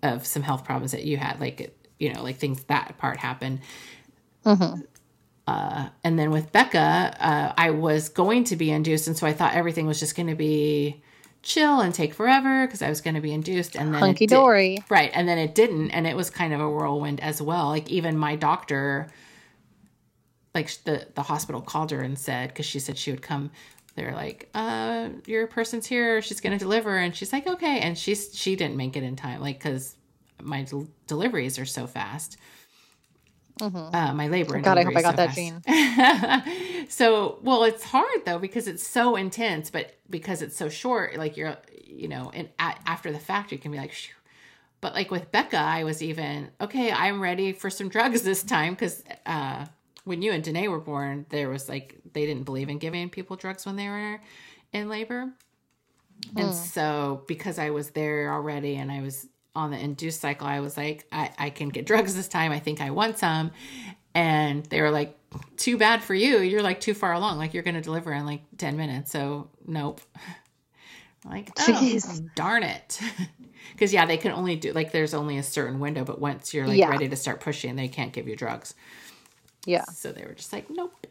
of 0.02 0.26
some 0.26 0.42
health 0.42 0.64
problems 0.66 0.92
that 0.94 1.04
you 1.04 1.18
had, 1.18 1.40
like 1.40 1.78
you 2.00 2.12
know, 2.14 2.24
like 2.24 2.38
things 2.38 2.64
that 2.64 2.98
part 2.98 3.18
happened. 3.18 3.60
Uh, 5.48 5.90
and 6.04 6.18
then 6.18 6.32
with 6.32 6.52
Becca, 6.52 7.16
uh, 7.20 7.54
I 7.58 7.72
was 7.72 8.10
going 8.10 8.46
to 8.46 8.56
be 8.56 8.72
induced, 8.72 9.08
and 9.08 9.18
so 9.18 9.28
I 9.28 9.34
thought 9.34 9.54
everything 9.54 9.86
was 9.86 10.00
just 10.00 10.16
going 10.16 10.28
to 10.28 10.36
be 10.36 11.04
chill 11.44 11.80
and 11.82 11.94
take 11.94 12.14
forever 12.14 12.66
because 12.68 12.82
I 12.82 12.90
was 12.90 13.02
going 13.02 13.16
to 13.16 13.22
be 13.22 13.34
induced, 13.34 13.76
and 13.76 13.90
then 13.90 13.96
it 13.96 14.00
Hunky 14.06 14.28
did- 14.28 14.36
dory. 14.36 14.84
right? 14.90 15.12
And 15.14 15.28
then 15.28 15.38
it 15.38 15.56
didn't, 15.56 15.92
and 15.92 16.08
it 16.08 16.16
was 16.16 16.30
kind 16.30 16.54
of 16.54 16.62
a 16.62 16.70
whirlwind 16.70 17.20
as 17.20 17.42
well. 17.42 17.68
Like 17.68 17.90
even 17.90 18.18
my 18.18 18.36
doctor, 18.36 19.08
like 20.56 20.72
the 20.84 21.08
the 21.16 21.24
hospital 21.24 21.62
called 21.62 21.92
her 21.92 22.02
and 22.02 22.18
said 22.18 22.50
because 22.50 22.66
she 22.66 22.80
said 22.80 22.98
she 22.98 23.12
would 23.12 23.22
come. 23.24 23.52
They're 23.96 24.14
like, 24.14 24.50
uh, 24.56 25.10
your 25.26 25.48
person's 25.48 25.86
here. 25.86 26.22
She's 26.22 26.40
going 26.40 26.54
to 26.54 26.60
deliver, 26.60 26.96
and 26.98 27.16
she's 27.16 27.34
like, 27.34 27.46
okay. 27.48 27.80
And 27.80 27.98
she's 27.98 28.34
she 28.34 28.56
didn't 28.56 28.78
make 28.78 28.96
it 28.96 29.04
in 29.04 29.16
time, 29.16 29.42
like 29.42 29.60
because 29.60 29.96
my 30.42 30.64
del- 30.64 30.88
deliveries 31.08 31.60
are 31.60 31.66
so 31.66 31.88
fast. 31.88 32.38
Uh, 33.94 34.14
my 34.14 34.28
labor. 34.28 34.60
God, 34.60 34.78
I 34.78 34.84
hope 34.84 34.96
I 34.96 35.00
is 35.00 35.06
so 35.06 35.12
got 35.12 35.18
that 35.18 35.36
fast. 35.36 35.36
so, 36.92 37.40
well, 37.44 37.64
it's 37.66 37.84
hard 37.84 38.26
though 38.26 38.40
because 38.40 38.68
it's 38.68 38.86
so 38.86 39.16
intense, 39.16 39.70
but 39.70 39.98
because 40.10 40.42
it's 40.42 40.56
so 40.58 40.70
short, 40.70 41.18
like 41.18 41.38
you're, 41.38 41.58
you 41.86 42.08
know, 42.08 42.32
and 42.34 42.50
a- 42.60 42.90
after 42.90 43.12
the 43.12 43.20
fact, 43.20 43.52
you 43.52 43.58
can 43.58 43.72
be 43.72 43.78
like, 43.78 43.94
but 44.80 44.94
like 44.96 45.12
with 45.12 45.32
Becca, 45.32 45.58
I 45.58 45.84
was 45.84 46.02
even 46.02 46.50
okay. 46.60 46.92
I'm 46.92 47.22
ready 47.22 47.54
for 47.54 47.70
some 47.70 47.90
drugs 47.90 48.24
this 48.24 48.42
time 48.42 48.74
because 48.74 49.04
uh, 49.26 49.66
when 50.12 50.22
you 50.22 50.34
and 50.34 50.44
Danae 50.44 50.68
were 50.68 50.78
born, 50.82 51.26
there 51.30 51.48
was 51.48 51.70
like 51.70 51.96
they 52.12 52.26
didn't 52.26 52.44
believe 52.44 52.68
in 52.68 52.80
giving 52.80 53.10
people 53.10 53.38
drugs 53.38 53.66
when 53.66 53.78
they 53.78 53.88
were 53.88 54.20
in 54.74 54.90
labor. 54.90 55.32
And 56.36 56.50
mm. 56.50 56.54
so 56.54 57.24
because 57.30 57.58
I 57.58 57.70
was 57.70 57.92
there 57.92 58.34
already 58.34 58.76
and 58.76 58.92
I 58.92 59.02
was 59.02 59.26
on 59.56 59.72
the 59.72 59.80
induced 59.80 60.20
cycle, 60.20 60.48
I 60.48 60.60
was 60.60 60.76
like, 60.76 61.08
I, 61.14 61.32
I 61.40 61.50
can 61.50 61.70
get 61.70 61.86
drugs 61.86 62.14
this 62.14 62.28
time. 62.28 62.52
I 62.52 62.60
think 62.60 62.82
I 62.82 62.90
want 62.90 63.20
some. 63.20 63.52
And 64.14 64.66
they 64.66 64.82
were 64.82 64.92
like, 64.92 65.18
too 65.56 65.78
bad 65.78 66.04
for 66.04 66.14
you. 66.14 66.40
You're 66.40 66.62
like 66.62 66.82
too 66.82 66.94
far 66.94 67.14
along. 67.14 67.38
Like 67.38 67.54
you're 67.54 67.64
going 67.64 67.76
to 67.76 67.82
deliver 67.82 68.12
in 68.12 68.26
like 68.26 68.42
10 68.58 68.76
minutes. 68.76 69.12
So 69.12 69.50
nope. 69.66 70.02
Like, 71.24 71.52
oh, 71.60 71.64
Jeez. 71.66 72.34
darn 72.34 72.64
it. 72.64 73.00
Because, 73.74 73.94
yeah, 73.94 74.06
they 74.06 74.18
can 74.18 74.32
only 74.32 74.56
do, 74.56 74.74
like, 74.74 74.92
there's 74.92 75.14
only 75.14 75.38
a 75.38 75.44
certain 75.44 75.80
window, 75.80 76.04
but 76.04 76.20
once 76.20 76.54
you're, 76.54 76.68
like, 76.68 76.78
Yeah. 76.78 76.90
ready 76.90 77.08
to 77.08 77.16
start 77.16 77.40
pushing, 77.40 77.76
they 77.76 77.88
can't 77.88 78.12
give 78.12 78.28
you 78.28 78.36
drugs. 78.36 78.74
Yeah. 79.66 79.86
So 79.86 80.12
they 80.12 80.24
were 80.24 80.34
just 80.34 80.54
like, 80.54 80.70
nope. 80.70 81.08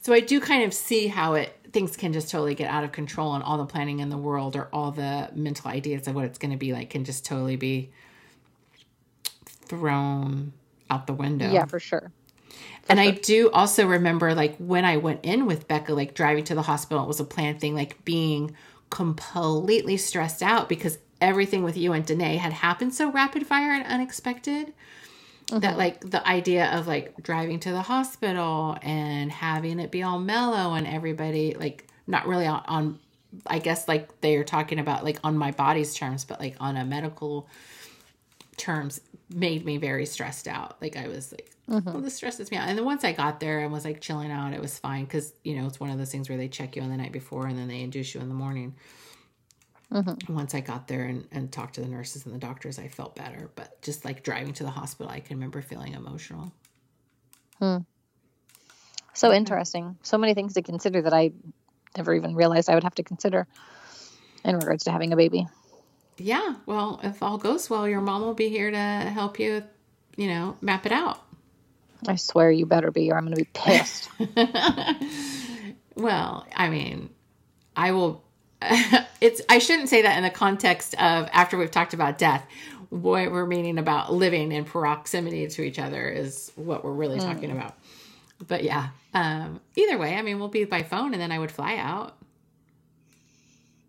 So 0.00 0.12
I 0.12 0.20
do 0.20 0.40
kind 0.40 0.64
of 0.64 0.72
see 0.72 1.06
how 1.08 1.34
it 1.34 1.54
things 1.72 1.96
can 1.96 2.12
just 2.12 2.30
totally 2.30 2.54
get 2.54 2.70
out 2.70 2.84
of 2.84 2.92
control 2.92 3.34
and 3.34 3.44
all 3.44 3.58
the 3.58 3.66
planning 3.66 4.00
in 4.00 4.08
the 4.08 4.16
world 4.16 4.56
or 4.56 4.68
all 4.72 4.90
the 4.90 5.28
mental 5.34 5.70
ideas 5.70 6.08
of 6.08 6.14
what 6.14 6.24
it's 6.24 6.38
going 6.38 6.50
to 6.50 6.56
be 6.56 6.72
like 6.72 6.90
can 6.90 7.04
just 7.04 7.26
totally 7.26 7.56
be 7.56 7.90
thrown 9.44 10.52
out 10.88 11.06
the 11.06 11.12
window. 11.12 11.50
Yeah, 11.50 11.66
for 11.66 11.78
sure. 11.78 12.10
and 12.88 12.98
I 12.98 13.10
do 13.10 13.50
also 13.50 13.86
remember 13.86 14.34
like 14.34 14.56
when 14.56 14.84
I 14.84 14.96
went 14.96 15.20
in 15.24 15.46
with 15.46 15.68
Becca, 15.68 15.92
like 15.92 16.14
driving 16.14 16.44
to 16.44 16.54
the 16.54 16.62
hospital, 16.62 17.04
it 17.04 17.06
was 17.06 17.20
a 17.20 17.24
planned 17.24 17.60
thing, 17.60 17.74
like 17.74 18.02
being 18.04 18.56
completely 18.90 19.98
stressed 19.98 20.42
out 20.42 20.68
because 20.68 20.98
everything 21.20 21.62
with 21.62 21.76
you 21.76 21.92
and 21.92 22.06
Danae 22.06 22.36
had 22.36 22.52
happened 22.52 22.94
so 22.94 23.10
rapid 23.12 23.46
fire 23.46 23.72
and 23.72 23.84
unexpected 23.84 24.72
that 25.50 25.64
uh-huh. 25.64 25.76
like 25.76 26.00
the 26.00 26.26
idea 26.26 26.66
of 26.78 26.86
like 26.86 27.14
driving 27.22 27.58
to 27.60 27.70
the 27.70 27.82
hospital 27.82 28.76
and 28.82 29.32
having 29.32 29.80
it 29.80 29.90
be 29.90 30.02
all 30.02 30.18
mellow 30.18 30.74
and 30.74 30.86
everybody 30.86 31.54
like 31.54 31.86
not 32.06 32.26
really 32.26 32.46
on, 32.46 32.62
on 32.66 32.98
I 33.46 33.58
guess 33.58 33.88
like 33.88 34.20
they 34.20 34.36
are 34.36 34.44
talking 34.44 34.78
about 34.78 35.04
like 35.04 35.18
on 35.24 35.36
my 35.36 35.50
body's 35.50 35.94
terms, 35.94 36.24
but 36.24 36.40
like 36.40 36.56
on 36.60 36.76
a 36.76 36.84
medical 36.84 37.48
terms 38.56 39.00
made 39.30 39.64
me 39.64 39.76
very 39.76 40.06
stressed 40.06 40.48
out. 40.48 40.80
Like 40.80 40.96
I 40.96 41.08
was 41.08 41.32
like, 41.32 41.50
oh, 41.70 42.00
this 42.00 42.14
stresses 42.14 42.50
me 42.50 42.56
out. 42.56 42.68
And 42.68 42.76
then 42.76 42.84
once 42.84 43.04
I 43.04 43.12
got 43.12 43.40
there 43.40 43.60
and 43.60 43.72
was 43.72 43.84
like 43.84 44.00
chilling 44.00 44.30
out, 44.30 44.52
it 44.52 44.60
was 44.60 44.78
fine 44.78 45.04
because 45.04 45.32
you 45.44 45.56
know 45.56 45.66
it's 45.66 45.80
one 45.80 45.90
of 45.90 45.98
those 45.98 46.10
things 46.10 46.28
where 46.28 46.38
they 46.38 46.48
check 46.48 46.76
you 46.76 46.82
on 46.82 46.90
the 46.90 46.96
night 46.96 47.12
before 47.12 47.46
and 47.46 47.58
then 47.58 47.68
they 47.68 47.80
induce 47.80 48.14
you 48.14 48.20
in 48.20 48.28
the 48.28 48.34
morning. 48.34 48.74
Once 50.28 50.54
I 50.54 50.60
got 50.60 50.86
there 50.88 51.04
and, 51.04 51.26
and 51.32 51.50
talked 51.50 51.76
to 51.76 51.80
the 51.80 51.88
nurses 51.88 52.26
and 52.26 52.34
the 52.34 52.38
doctors, 52.38 52.78
I 52.78 52.88
felt 52.88 53.16
better. 53.16 53.50
But 53.54 53.80
just 53.82 54.04
like 54.04 54.22
driving 54.22 54.52
to 54.54 54.62
the 54.62 54.70
hospital, 54.70 55.10
I 55.10 55.20
can 55.20 55.36
remember 55.36 55.62
feeling 55.62 55.94
emotional. 55.94 56.52
Hmm. 57.58 57.78
So 59.14 59.32
interesting. 59.32 59.96
So 60.02 60.18
many 60.18 60.34
things 60.34 60.54
to 60.54 60.62
consider 60.62 61.02
that 61.02 61.14
I 61.14 61.32
never 61.96 62.14
even 62.14 62.34
realized 62.34 62.68
I 62.68 62.74
would 62.74 62.84
have 62.84 62.94
to 62.96 63.02
consider 63.02 63.46
in 64.44 64.56
regards 64.56 64.84
to 64.84 64.92
having 64.92 65.12
a 65.12 65.16
baby. 65.16 65.48
Yeah, 66.18 66.56
well, 66.66 67.00
if 67.02 67.22
all 67.22 67.38
goes 67.38 67.70
well, 67.70 67.88
your 67.88 68.00
mom 68.00 68.22
will 68.22 68.34
be 68.34 68.48
here 68.48 68.70
to 68.70 68.76
help 68.76 69.38
you, 69.38 69.62
you 70.16 70.26
know, 70.26 70.56
map 70.60 70.84
it 70.84 70.92
out. 70.92 71.22
I 72.06 72.16
swear 72.16 72.50
you 72.50 72.66
better 72.66 72.90
be, 72.90 73.10
or 73.10 73.16
I'm 73.16 73.24
going 73.24 73.36
to 73.36 73.42
be 73.42 73.50
pissed. 73.52 74.08
Well, 75.98 76.46
I 76.54 76.68
mean, 76.68 77.10
I 77.76 77.90
will. 77.92 78.24
it's. 79.20 79.40
I 79.48 79.58
shouldn't 79.58 79.88
say 79.88 80.02
that 80.02 80.16
in 80.16 80.22
the 80.22 80.30
context 80.30 80.94
of 80.94 81.28
after 81.32 81.56
we've 81.56 81.70
talked 81.70 81.94
about 81.94 82.18
death. 82.18 82.44
What 82.90 83.30
we're 83.30 83.46
meaning 83.46 83.78
about 83.78 84.14
living 84.14 84.50
in 84.50 84.64
proximity 84.64 85.46
to 85.46 85.62
each 85.62 85.78
other 85.78 86.08
is 86.08 86.50
what 86.56 86.82
we're 86.82 86.92
really 86.92 87.20
talking 87.20 87.50
about. 87.50 87.74
But 88.46 88.64
yeah, 88.64 88.88
um, 89.12 89.60
either 89.76 89.98
way, 89.98 90.14
I 90.14 90.22
mean, 90.22 90.38
we'll 90.38 90.48
be 90.48 90.64
by 90.64 90.82
phone, 90.82 91.12
and 91.12 91.20
then 91.20 91.30
I 91.30 91.38
would 91.38 91.50
fly 91.50 91.76
out 91.76 92.16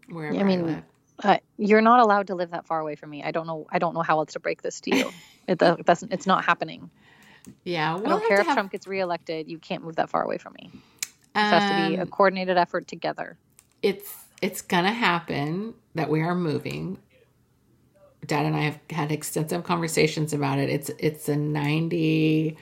wherever 0.10 0.36
I, 0.36 0.42
I 0.42 0.44
mean, 0.44 0.66
live. 0.66 0.84
uh, 1.24 1.38
you're 1.58 1.82
not 1.82 2.00
allowed 2.02 2.28
to 2.28 2.36
live 2.36 2.52
that 2.52 2.66
far 2.66 2.80
away 2.80 2.96
from 2.96 3.10
me. 3.10 3.24
I 3.24 3.32
don't 3.32 3.48
know. 3.48 3.68
I 3.72 3.80
don't 3.80 3.94
know 3.94 4.02
how 4.02 4.20
else 4.20 4.34
to 4.34 4.40
break 4.40 4.62
this 4.62 4.82
to 4.82 4.96
you. 4.96 5.12
it 5.48 5.60
do- 5.60 5.78
doesn't. 5.84 6.12
It's 6.12 6.28
not 6.28 6.44
happening. 6.44 6.90
Yeah, 7.64 7.96
we'll 7.96 8.08
I 8.08 8.10
don't 8.10 8.28
care 8.28 8.42
if 8.42 8.48
have, 8.48 8.56
Trump 8.56 8.72
gets 8.72 8.86
reelected. 8.88 9.48
You 9.48 9.60
can't 9.60 9.84
move 9.84 9.96
that 9.96 10.10
far 10.10 10.24
away 10.24 10.38
from 10.38 10.54
me. 10.54 10.72
It 11.04 11.40
has 11.40 11.72
to 11.72 11.90
be 11.90 11.96
a 11.96 12.02
um, 12.02 12.10
coordinated 12.10 12.58
effort 12.58 12.88
together. 12.88 13.38
it's 13.82 14.14
it's 14.42 14.62
gonna 14.62 14.94
happen 14.94 15.74
that 15.96 16.10
we 16.10 16.22
are 16.22 16.36
moving. 16.36 16.98
Dad 18.26 18.46
and 18.46 18.56
I 18.56 18.62
have 18.62 18.80
had 18.90 19.12
extensive 19.12 19.64
conversations 19.64 20.34
about 20.34 20.60
it. 20.60 20.70
It's 20.70 20.90
it's 21.00 21.30
a 21.30 21.36
ninety 21.36 22.58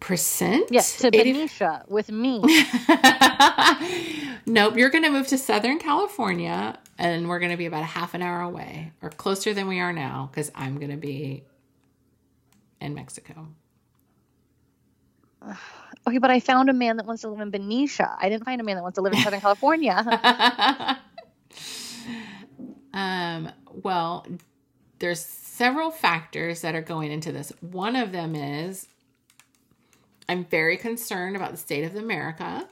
percent. 0.00 0.68
Yes, 0.70 0.98
to 0.98 1.10
Benicia 1.10 1.84
with 1.88 2.10
me. 2.10 2.40
nope, 4.46 4.76
you're 4.76 4.90
gonna 4.90 5.10
move 5.10 5.26
to 5.28 5.38
Southern 5.38 5.78
California, 5.78 6.78
and 6.98 7.28
we're 7.28 7.38
gonna 7.38 7.56
be 7.56 7.66
about 7.66 7.82
a 7.82 7.86
half 7.86 8.14
an 8.14 8.22
hour 8.22 8.40
away, 8.40 8.92
or 9.02 9.10
closer 9.10 9.54
than 9.54 9.68
we 9.68 9.78
are 9.78 9.92
now, 9.92 10.28
because 10.30 10.50
I'm 10.54 10.78
gonna 10.78 10.96
be 10.96 11.44
in 12.80 12.94
Mexico. 12.94 13.48
Okay, 16.06 16.16
but 16.16 16.30
I 16.30 16.40
found 16.40 16.70
a 16.70 16.72
man 16.72 16.96
that 16.96 17.04
wants 17.04 17.22
to 17.22 17.28
live 17.28 17.40
in 17.40 17.50
Benicia. 17.50 18.16
I 18.18 18.30
didn't 18.30 18.46
find 18.46 18.58
a 18.58 18.64
man 18.64 18.76
that 18.76 18.82
wants 18.82 18.96
to 18.96 19.02
live 19.02 19.12
in 19.12 19.18
Southern 19.18 19.40
California. 19.42 20.98
Um, 22.92 23.50
well, 23.72 24.26
there's 24.98 25.20
several 25.20 25.90
factors 25.90 26.62
that 26.62 26.74
are 26.74 26.82
going 26.82 27.12
into 27.12 27.32
this. 27.32 27.52
One 27.60 27.96
of 27.96 28.12
them 28.12 28.34
is 28.34 28.88
I'm 30.28 30.44
very 30.44 30.76
concerned 30.76 31.36
about 31.36 31.52
the 31.52 31.56
state 31.56 31.84
of 31.84 31.96
America. 31.96 32.68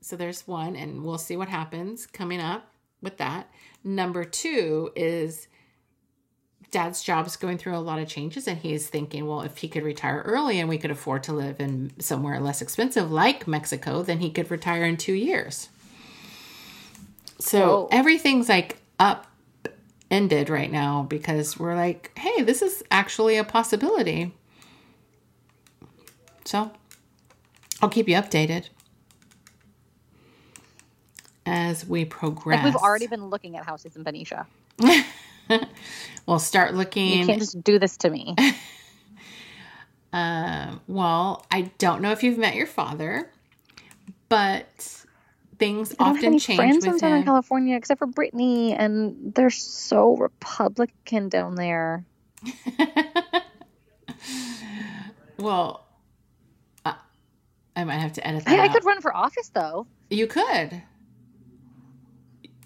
So 0.00 0.16
there's 0.16 0.46
one, 0.46 0.76
and 0.76 1.02
we'll 1.04 1.18
see 1.18 1.36
what 1.36 1.48
happens 1.48 2.06
coming 2.06 2.40
up 2.40 2.72
with 3.02 3.18
that. 3.18 3.50
Number 3.84 4.24
two 4.24 4.90
is 4.96 5.47
dad's 6.70 7.02
job 7.02 7.26
is 7.26 7.36
going 7.36 7.58
through 7.58 7.76
a 7.76 7.78
lot 7.78 7.98
of 7.98 8.08
changes, 8.08 8.46
and 8.46 8.58
he's 8.58 8.88
thinking, 8.88 9.26
well, 9.26 9.42
if 9.42 9.58
he 9.58 9.68
could 9.68 9.82
retire 9.82 10.22
early 10.24 10.58
and 10.60 10.68
we 10.68 10.78
could 10.78 10.90
afford 10.90 11.22
to 11.24 11.32
live 11.32 11.60
in 11.60 11.92
somewhere 11.98 12.40
less 12.40 12.60
expensive 12.60 13.10
like 13.10 13.46
Mexico, 13.46 14.02
then 14.02 14.18
he 14.18 14.30
could 14.30 14.50
retire 14.50 14.84
in 14.84 14.96
two 14.96 15.14
years. 15.14 15.68
So 17.38 17.88
everything's 17.90 18.48
like 18.48 18.78
up 18.98 19.26
ended 20.10 20.50
right 20.50 20.70
now 20.70 21.02
because 21.02 21.58
we're 21.58 21.76
like, 21.76 22.12
hey, 22.18 22.42
this 22.42 22.62
is 22.62 22.82
actually 22.90 23.36
a 23.36 23.44
possibility. 23.44 24.34
So 26.44 26.70
I'll 27.80 27.88
keep 27.88 28.08
you 28.08 28.16
updated 28.16 28.68
as 31.46 31.86
we 31.86 32.04
progress. 32.04 32.64
like 32.64 32.74
we've 32.74 32.82
already 32.82 33.06
been 33.06 33.26
looking 33.26 33.56
at 33.56 33.64
houses 33.64 33.96
in 33.96 34.02
Benicia. 34.02 34.46
we'll 36.26 36.38
start 36.38 36.74
looking. 36.74 37.20
You 37.20 37.26
can't 37.26 37.38
just 37.38 37.62
do 37.62 37.78
this 37.78 37.96
to 37.98 38.10
me. 38.10 38.34
Um, 40.12 40.80
well, 40.86 41.46
I 41.50 41.70
don't 41.78 42.02
know 42.02 42.12
if 42.12 42.22
you've 42.22 42.38
met 42.38 42.54
your 42.54 42.66
father, 42.66 43.30
but 44.28 45.04
things 45.58 45.94
I 45.98 46.04
have 46.04 46.16
often 46.16 46.26
any 46.28 46.38
change 46.40 46.56
friends 46.56 46.84
in 46.84 46.98
Southern. 46.98 47.24
California 47.24 47.76
except 47.76 47.98
for 47.98 48.06
Brittany, 48.06 48.74
and 48.74 49.34
they're 49.34 49.50
so 49.50 50.16
Republican 50.16 51.28
down 51.28 51.54
there. 51.56 52.04
well, 55.38 55.86
uh, 56.84 56.94
I 57.74 57.84
might 57.84 57.98
have 57.98 58.12
to 58.14 58.26
edit 58.26 58.44
that 58.44 58.50
Hey, 58.50 58.60
I 58.60 58.66
out. 58.66 58.72
could 58.72 58.84
run 58.84 59.00
for 59.00 59.14
office 59.14 59.48
though. 59.48 59.86
You 60.10 60.26
could. 60.26 60.82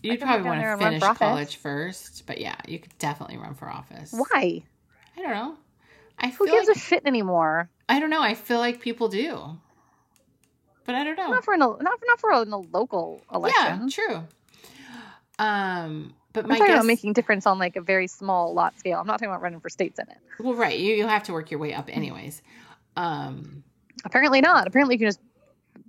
You'd 0.02 0.20
probably 0.20 0.48
want 0.48 0.60
to 0.60 0.76
finish 0.84 1.18
college 1.18 1.56
first, 1.56 2.26
but 2.26 2.40
yeah, 2.40 2.56
you 2.66 2.78
could 2.78 2.96
definitely 2.98 3.36
run 3.36 3.54
for 3.54 3.68
office. 3.68 4.12
Why? 4.12 4.62
I 5.16 5.22
don't 5.22 5.30
know. 5.30 5.56
I 6.18 6.28
Who 6.28 6.46
feel 6.46 6.54
gives 6.54 6.68
like 6.68 6.76
a 6.76 6.80
shit 6.80 7.02
anymore? 7.06 7.68
I 7.88 8.00
don't 8.00 8.10
know. 8.10 8.22
I 8.22 8.34
feel 8.34 8.58
like 8.58 8.80
people 8.80 9.08
do, 9.08 9.58
but 10.84 10.94
I 10.94 11.04
don't 11.04 11.16
know. 11.16 11.28
Not 11.28 11.44
for 11.44 11.54
an, 11.54 11.60
not 11.60 11.78
for 11.78 12.04
not 12.06 12.20
for 12.20 12.30
a, 12.30 12.40
a 12.42 12.44
local 12.44 13.22
election. 13.32 13.62
Yeah, 13.64 13.86
true. 13.90 14.22
Um, 15.38 16.14
but 16.32 16.44
I'm 16.44 16.48
my 16.50 16.58
talking 16.58 16.72
guess, 16.72 16.80
about 16.80 16.86
making 16.86 17.12
difference 17.12 17.46
on 17.46 17.58
like 17.58 17.76
a 17.76 17.80
very 17.80 18.06
small 18.06 18.54
lot 18.54 18.78
scale. 18.78 18.98
I'm 18.98 19.06
not 19.06 19.14
talking 19.14 19.28
about 19.28 19.42
running 19.42 19.60
for 19.60 19.68
states 19.68 19.98
in 19.98 20.08
it. 20.08 20.18
well, 20.38 20.54
right, 20.54 20.78
you 20.78 20.94
you 20.94 21.06
have 21.06 21.24
to 21.24 21.32
work 21.32 21.50
your 21.50 21.60
way 21.60 21.74
up 21.74 21.88
anyways. 21.92 22.42
Um, 22.96 23.64
Apparently 24.04 24.40
not. 24.40 24.66
Apparently 24.66 24.94
you 24.94 24.98
can 24.98 25.08
just 25.08 25.20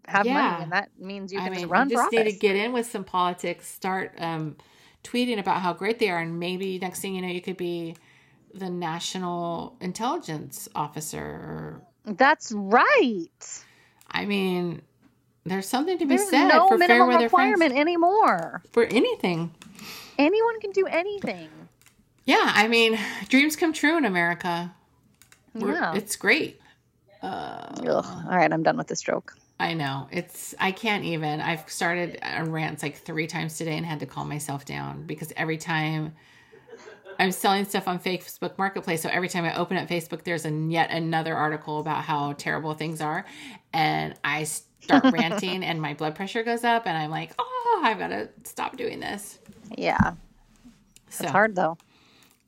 have 0.07 0.25
Yeah. 0.25 0.33
money, 0.33 0.63
and 0.63 0.71
that 0.71 0.89
means 0.99 1.31
you 1.31 1.39
I 1.39 1.43
can 1.43 1.51
mean, 1.51 1.61
just 1.61 1.71
run 1.71 1.89
you 1.89 1.97
for 1.97 2.03
just 2.03 2.11
need 2.13 2.23
to 2.25 2.31
get 2.33 2.55
in 2.55 2.71
with 2.73 2.89
some 2.89 3.03
politics, 3.03 3.67
start 3.67 4.13
um, 4.17 4.55
tweeting 5.03 5.39
about 5.39 5.61
how 5.61 5.73
great 5.73 5.99
they 5.99 6.09
are, 6.09 6.19
and 6.19 6.39
maybe 6.39 6.77
next 6.79 6.99
thing 7.01 7.15
you 7.15 7.21
know, 7.21 7.27
you 7.27 7.41
could 7.41 7.57
be 7.57 7.95
the 8.53 8.69
national 8.69 9.75
intelligence 9.81 10.67
officer. 10.75 11.81
That's 12.05 12.51
right. 12.53 13.63
I 14.11 14.25
mean, 14.25 14.81
there's 15.45 15.67
something 15.67 15.97
to 15.97 16.05
be 16.05 16.17
There's 16.17 16.29
said 16.29 16.47
no 16.49 16.67
for 16.67 16.77
fair 16.77 16.87
minimum 16.87 17.07
weather 17.09 17.23
requirement 17.25 17.71
friends 17.71 17.79
anymore. 17.79 18.61
for 18.71 18.83
anything. 18.85 19.51
Anyone 20.19 20.59
can 20.59 20.71
do 20.71 20.85
anything. 20.85 21.49
Yeah, 22.25 22.51
I 22.55 22.67
mean, 22.67 22.97
dreams 23.29 23.55
come 23.55 23.73
true 23.73 23.97
in 23.97 24.05
America. 24.05 24.73
We're- 25.55 25.73
Yeah. 25.73 25.95
It's 25.95 26.15
great. 26.15 26.59
Ugh. 27.21 27.87
All 27.87 28.23
right, 28.29 28.51
I'm 28.51 28.63
done 28.63 28.77
with 28.77 28.87
this 28.87 29.01
joke. 29.01 29.35
I 29.63 29.75
know. 29.75 30.09
It's 30.11 30.53
I 30.59 30.73
can't 30.73 31.05
even. 31.05 31.39
I've 31.39 31.69
started 31.71 32.19
on 32.21 32.51
rants 32.51 32.83
like 32.83 32.97
three 32.97 33.27
times 33.27 33.57
today 33.57 33.77
and 33.77 33.85
had 33.85 34.01
to 34.01 34.05
calm 34.05 34.27
myself 34.27 34.65
down 34.65 35.03
because 35.03 35.31
every 35.37 35.55
time 35.55 36.13
I'm 37.17 37.31
selling 37.31 37.63
stuff 37.63 37.87
on 37.87 37.97
Facebook 37.97 38.57
Marketplace, 38.57 39.01
so 39.01 39.09
every 39.09 39.29
time 39.29 39.45
I 39.45 39.55
open 39.55 39.77
up 39.77 39.87
Facebook, 39.87 40.23
there's 40.23 40.45
a 40.45 40.51
yet 40.51 40.91
another 40.91 41.33
article 41.33 41.79
about 41.79 42.03
how 42.03 42.33
terrible 42.33 42.73
things 42.73 42.99
are, 42.99 43.25
and 43.71 44.15
I 44.21 44.43
start 44.43 45.05
ranting, 45.13 45.63
and 45.63 45.81
my 45.81 45.93
blood 45.93 46.15
pressure 46.15 46.43
goes 46.43 46.65
up, 46.65 46.85
and 46.85 46.97
I'm 46.97 47.09
like, 47.09 47.31
oh, 47.39 47.81
I've 47.85 47.99
got 47.99 48.09
to 48.09 48.27
stop 48.43 48.75
doing 48.75 48.99
this. 48.99 49.39
Yeah, 49.77 50.15
So, 51.09 51.23
it's 51.23 51.31
hard 51.31 51.55
though. 51.55 51.77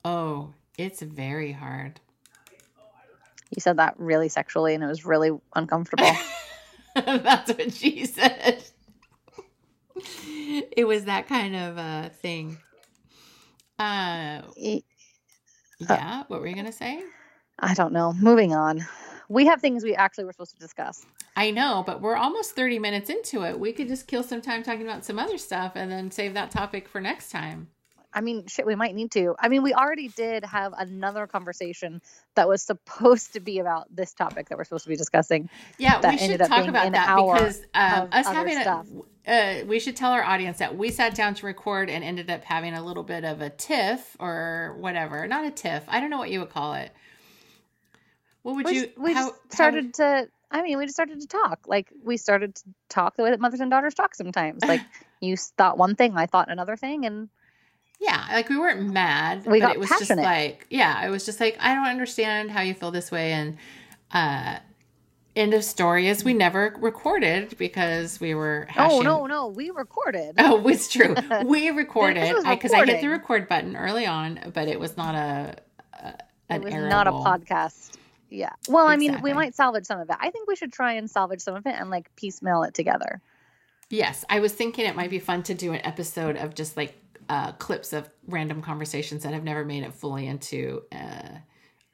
oh, 0.04 0.52
it's 0.76 1.00
very 1.00 1.52
hard. 1.52 1.98
You 3.54 3.60
said 3.60 3.78
that 3.78 3.94
really 3.96 4.28
sexually, 4.28 4.74
and 4.74 4.84
it 4.84 4.86
was 4.86 5.06
really 5.06 5.30
uncomfortable. 5.54 6.10
That's 7.04 7.52
what 7.52 7.72
she 7.74 8.06
said. 8.06 8.64
It 10.74 10.86
was 10.86 11.04
that 11.04 11.28
kind 11.28 11.54
of 11.54 11.78
uh, 11.78 12.08
thing. 12.08 12.58
Uh, 13.78 14.42
E- 14.56 14.84
yeah. 15.78 16.24
What 16.28 16.40
were 16.40 16.46
you 16.46 16.54
gonna 16.54 16.72
say? 16.72 17.02
I 17.58 17.74
don't 17.74 17.92
know. 17.92 18.14
Moving 18.14 18.54
on. 18.54 18.86
We 19.28 19.44
have 19.46 19.60
things 19.60 19.84
we 19.84 19.94
actually 19.94 20.24
were 20.24 20.32
supposed 20.32 20.54
to 20.54 20.58
discuss. 20.58 21.04
I 21.36 21.50
know, 21.50 21.82
but 21.86 22.00
we're 22.00 22.16
almost 22.16 22.52
thirty 22.56 22.78
minutes 22.78 23.10
into 23.10 23.42
it. 23.42 23.60
We 23.60 23.72
could 23.74 23.88
just 23.88 24.06
kill 24.06 24.22
some 24.22 24.40
time 24.40 24.62
talking 24.62 24.86
about 24.86 25.04
some 25.04 25.18
other 25.18 25.36
stuff 25.36 25.72
and 25.74 25.90
then 25.90 26.10
save 26.10 26.32
that 26.34 26.50
topic 26.50 26.88
for 26.88 27.00
next 27.00 27.30
time. 27.30 27.68
I 28.16 28.22
mean, 28.22 28.46
shit, 28.46 28.64
we 28.64 28.74
might 28.74 28.94
need 28.94 29.10
to. 29.10 29.36
I 29.38 29.48
mean, 29.50 29.62
we 29.62 29.74
already 29.74 30.08
did 30.08 30.42
have 30.46 30.72
another 30.72 31.26
conversation 31.26 32.00
that 32.34 32.48
was 32.48 32.62
supposed 32.62 33.34
to 33.34 33.40
be 33.40 33.58
about 33.58 33.94
this 33.94 34.14
topic 34.14 34.48
that 34.48 34.56
we're 34.56 34.64
supposed 34.64 34.84
to 34.84 34.88
be 34.88 34.96
discussing. 34.96 35.50
Yeah, 35.76 36.00
we 36.00 36.16
should 36.16 36.38
talk 36.38 36.66
about 36.66 36.92
that 36.92 37.14
because 37.14 37.60
um, 37.74 38.08
us 38.12 38.26
having 38.26 38.56
a, 38.56 38.84
uh, 39.26 39.64
we 39.66 39.78
should 39.78 39.96
tell 39.96 40.12
our 40.12 40.24
audience 40.24 40.58
that 40.58 40.78
we 40.78 40.90
sat 40.90 41.14
down 41.14 41.34
to 41.34 41.44
record 41.46 41.90
and 41.90 42.02
ended 42.02 42.30
up 42.30 42.42
having 42.42 42.72
a 42.72 42.82
little 42.82 43.02
bit 43.02 43.24
of 43.24 43.42
a 43.42 43.50
tiff 43.50 44.16
or 44.18 44.74
whatever. 44.78 45.28
Not 45.28 45.44
a 45.44 45.50
tiff. 45.50 45.84
I 45.86 46.00
don't 46.00 46.08
know 46.08 46.18
what 46.18 46.30
you 46.30 46.40
would 46.40 46.50
call 46.50 46.72
it. 46.72 46.92
What 48.40 48.56
would 48.56 48.64
We, 48.64 48.72
you? 48.72 48.86
just, 48.86 48.98
we 48.98 49.12
how- 49.12 49.28
just 49.28 49.52
started 49.52 49.92
to. 49.94 50.28
I 50.50 50.62
mean, 50.62 50.78
we 50.78 50.84
just 50.84 50.96
started 50.96 51.20
to 51.20 51.26
talk. 51.26 51.66
Like 51.66 51.92
we 52.02 52.16
started 52.16 52.54
to 52.54 52.62
talk 52.88 53.16
the 53.16 53.24
way 53.24 53.30
that 53.30 53.40
mothers 53.40 53.60
and 53.60 53.70
daughters 53.70 53.92
talk 53.92 54.14
sometimes. 54.14 54.64
Like 54.64 54.80
you 55.20 55.36
thought 55.36 55.76
one 55.76 55.96
thing, 55.96 56.16
I 56.16 56.24
thought 56.24 56.50
another 56.50 56.76
thing, 56.76 57.04
and 57.04 57.28
Yeah, 57.98 58.26
like 58.30 58.48
we 58.48 58.58
weren't 58.58 58.92
mad, 58.92 59.46
We 59.46 59.60
but 59.60 59.66
got 59.68 59.76
it 59.76 59.80
was 59.80 59.88
passionate. 59.88 60.22
just 60.22 60.24
like, 60.24 60.66
yeah, 60.70 61.06
it 61.06 61.10
was 61.10 61.24
just 61.24 61.40
like 61.40 61.56
I 61.60 61.74
don't 61.74 61.86
understand 61.86 62.50
how 62.50 62.60
you 62.60 62.74
feel 62.74 62.90
this 62.90 63.10
way, 63.10 63.32
and 63.32 63.56
uh, 64.12 64.58
end 65.34 65.54
of 65.54 65.64
story 65.64 66.08
is 66.08 66.24
we 66.24 66.34
never 66.34 66.74
recorded 66.78 67.56
because 67.58 68.20
we 68.20 68.34
were 68.34 68.66
hashing. 68.68 68.98
oh 68.98 69.02
no, 69.02 69.26
no, 69.26 69.48
we 69.48 69.70
recorded. 69.70 70.34
Oh, 70.38 70.66
it's 70.68 70.88
true. 70.88 71.14
We 71.44 71.70
recorded 71.70 72.36
because 72.48 72.72
I, 72.72 72.84
hit 72.84 73.00
the 73.00 73.08
record 73.08 73.48
button 73.48 73.76
early 73.76 74.06
on, 74.06 74.52
but 74.54 74.68
it 74.68 74.80
was 74.80 74.96
not 74.96 75.14
a, 75.14 75.56
a 75.92 76.14
an 76.48 76.62
it 76.62 76.64
was 76.64 76.74
not 76.74 77.06
a 77.06 77.12
podcast. 77.12 77.96
Yeah. 78.30 78.50
Well, 78.68 78.86
I 78.86 78.96
mean, 78.96 79.20
we 79.22 79.32
might 79.32 79.54
salvage 79.54 79.84
some 79.84 80.00
of 80.00 80.10
it. 80.10 80.16
I 80.18 80.30
think 80.30 80.48
we 80.48 80.56
should 80.56 80.72
try 80.72 80.94
and 80.94 81.08
salvage 81.10 81.40
some 81.40 81.54
of 81.54 81.66
it 81.66 81.74
and 81.78 81.90
like 81.90 82.14
piecemeal 82.16 82.62
it 82.64 82.74
together. 82.74 83.20
Yes, 83.88 84.24
I 84.28 84.40
was 84.40 84.52
thinking 84.52 84.84
it 84.86 84.96
might 84.96 85.10
be 85.10 85.20
fun 85.20 85.44
to 85.44 85.54
do 85.54 85.72
an 85.72 85.80
episode 85.84 86.36
of 86.36 86.54
just 86.56 86.76
like 86.76 86.96
uh, 87.28 87.52
clips 87.52 87.92
of 87.92 88.08
random 88.26 88.62
conversations 88.62 89.22
that 89.22 89.32
have 89.32 89.44
never 89.44 89.64
made 89.64 89.82
it 89.82 89.92
fully 89.92 90.26
into 90.26 90.82
uh, 90.92 91.38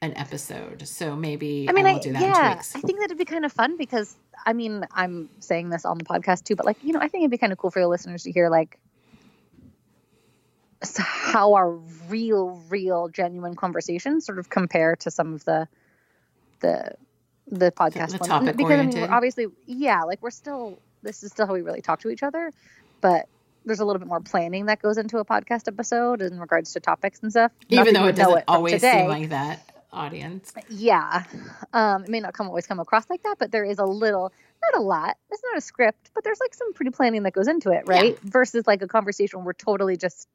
an 0.00 0.16
episode. 0.16 0.86
So 0.86 1.16
maybe 1.16 1.66
I 1.68 1.72
mean, 1.72 1.84
will 1.84 1.96
I, 1.96 1.98
do 2.00 2.12
that 2.12 2.22
in 2.22 2.32
two 2.32 2.38
yeah, 2.38 2.54
weeks. 2.54 2.76
I 2.76 2.80
think 2.80 3.00
that'd 3.00 3.18
be 3.18 3.24
kind 3.24 3.44
of 3.44 3.52
fun 3.52 3.76
because 3.76 4.16
I 4.44 4.52
mean, 4.52 4.84
I'm 4.92 5.28
saying 5.40 5.70
this 5.70 5.84
on 5.84 5.98
the 5.98 6.04
podcast 6.04 6.44
too, 6.44 6.56
but 6.56 6.66
like, 6.66 6.76
you 6.82 6.92
know, 6.92 6.98
I 7.00 7.08
think 7.08 7.22
it'd 7.22 7.30
be 7.30 7.38
kind 7.38 7.52
of 7.52 7.58
cool 7.58 7.70
for 7.70 7.80
the 7.80 7.88
listeners 7.88 8.24
to 8.24 8.32
hear 8.32 8.50
like 8.50 8.78
how 10.98 11.54
our 11.54 11.70
real, 12.08 12.60
real, 12.68 13.08
genuine 13.08 13.54
conversations 13.54 14.26
sort 14.26 14.38
of 14.38 14.50
compare 14.50 14.96
to 14.96 15.10
some 15.10 15.34
of 15.34 15.44
the 15.44 15.68
the 16.60 16.92
the 17.48 17.72
podcast 17.72 18.12
the 18.12 18.18
ones. 18.18 18.28
topic 18.28 18.56
because 18.56 18.80
I 18.80 18.86
mean, 18.86 19.10
obviously, 19.10 19.46
yeah, 19.66 20.02
like 20.02 20.22
we're 20.22 20.30
still 20.30 20.78
this 21.02 21.22
is 21.22 21.32
still 21.32 21.46
how 21.46 21.54
we 21.54 21.62
really 21.62 21.82
talk 21.82 22.00
to 22.00 22.10
each 22.10 22.22
other, 22.22 22.52
but 23.00 23.28
there's 23.64 23.80
a 23.80 23.84
little 23.84 23.98
bit 23.98 24.08
more 24.08 24.20
planning 24.20 24.66
that 24.66 24.82
goes 24.82 24.98
into 24.98 25.18
a 25.18 25.24
podcast 25.24 25.68
episode 25.68 26.22
in 26.22 26.38
regards 26.38 26.72
to 26.72 26.80
topics 26.80 27.20
and 27.22 27.30
stuff. 27.30 27.52
Even 27.68 27.94
though 27.94 28.06
it 28.06 28.16
doesn't 28.16 28.44
from 28.44 28.44
always 28.48 28.74
today. 28.74 29.00
seem 29.00 29.08
like 29.08 29.28
that, 29.30 29.60
audience. 29.92 30.52
Yeah. 30.68 31.24
Um, 31.72 32.04
it 32.04 32.10
may 32.10 32.20
not 32.20 32.34
come 32.34 32.48
always 32.48 32.66
come 32.66 32.80
across 32.80 33.08
like 33.10 33.22
that, 33.22 33.36
but 33.38 33.52
there 33.52 33.64
is 33.64 33.78
a 33.78 33.84
little, 33.84 34.32
not 34.62 34.80
a 34.80 34.82
lot. 34.82 35.16
It's 35.30 35.42
not 35.44 35.56
a 35.56 35.60
script, 35.60 36.10
but 36.14 36.24
there's 36.24 36.40
like 36.40 36.54
some 36.54 36.72
pretty 36.72 36.90
planning 36.90 37.22
that 37.24 37.32
goes 37.32 37.48
into 37.48 37.70
it, 37.70 37.84
right? 37.86 38.18
Versus 38.20 38.66
like 38.66 38.82
a 38.82 38.88
conversation 38.88 39.38
where 39.40 39.46
we're 39.46 39.52
totally 39.52 39.96
just 39.96 40.28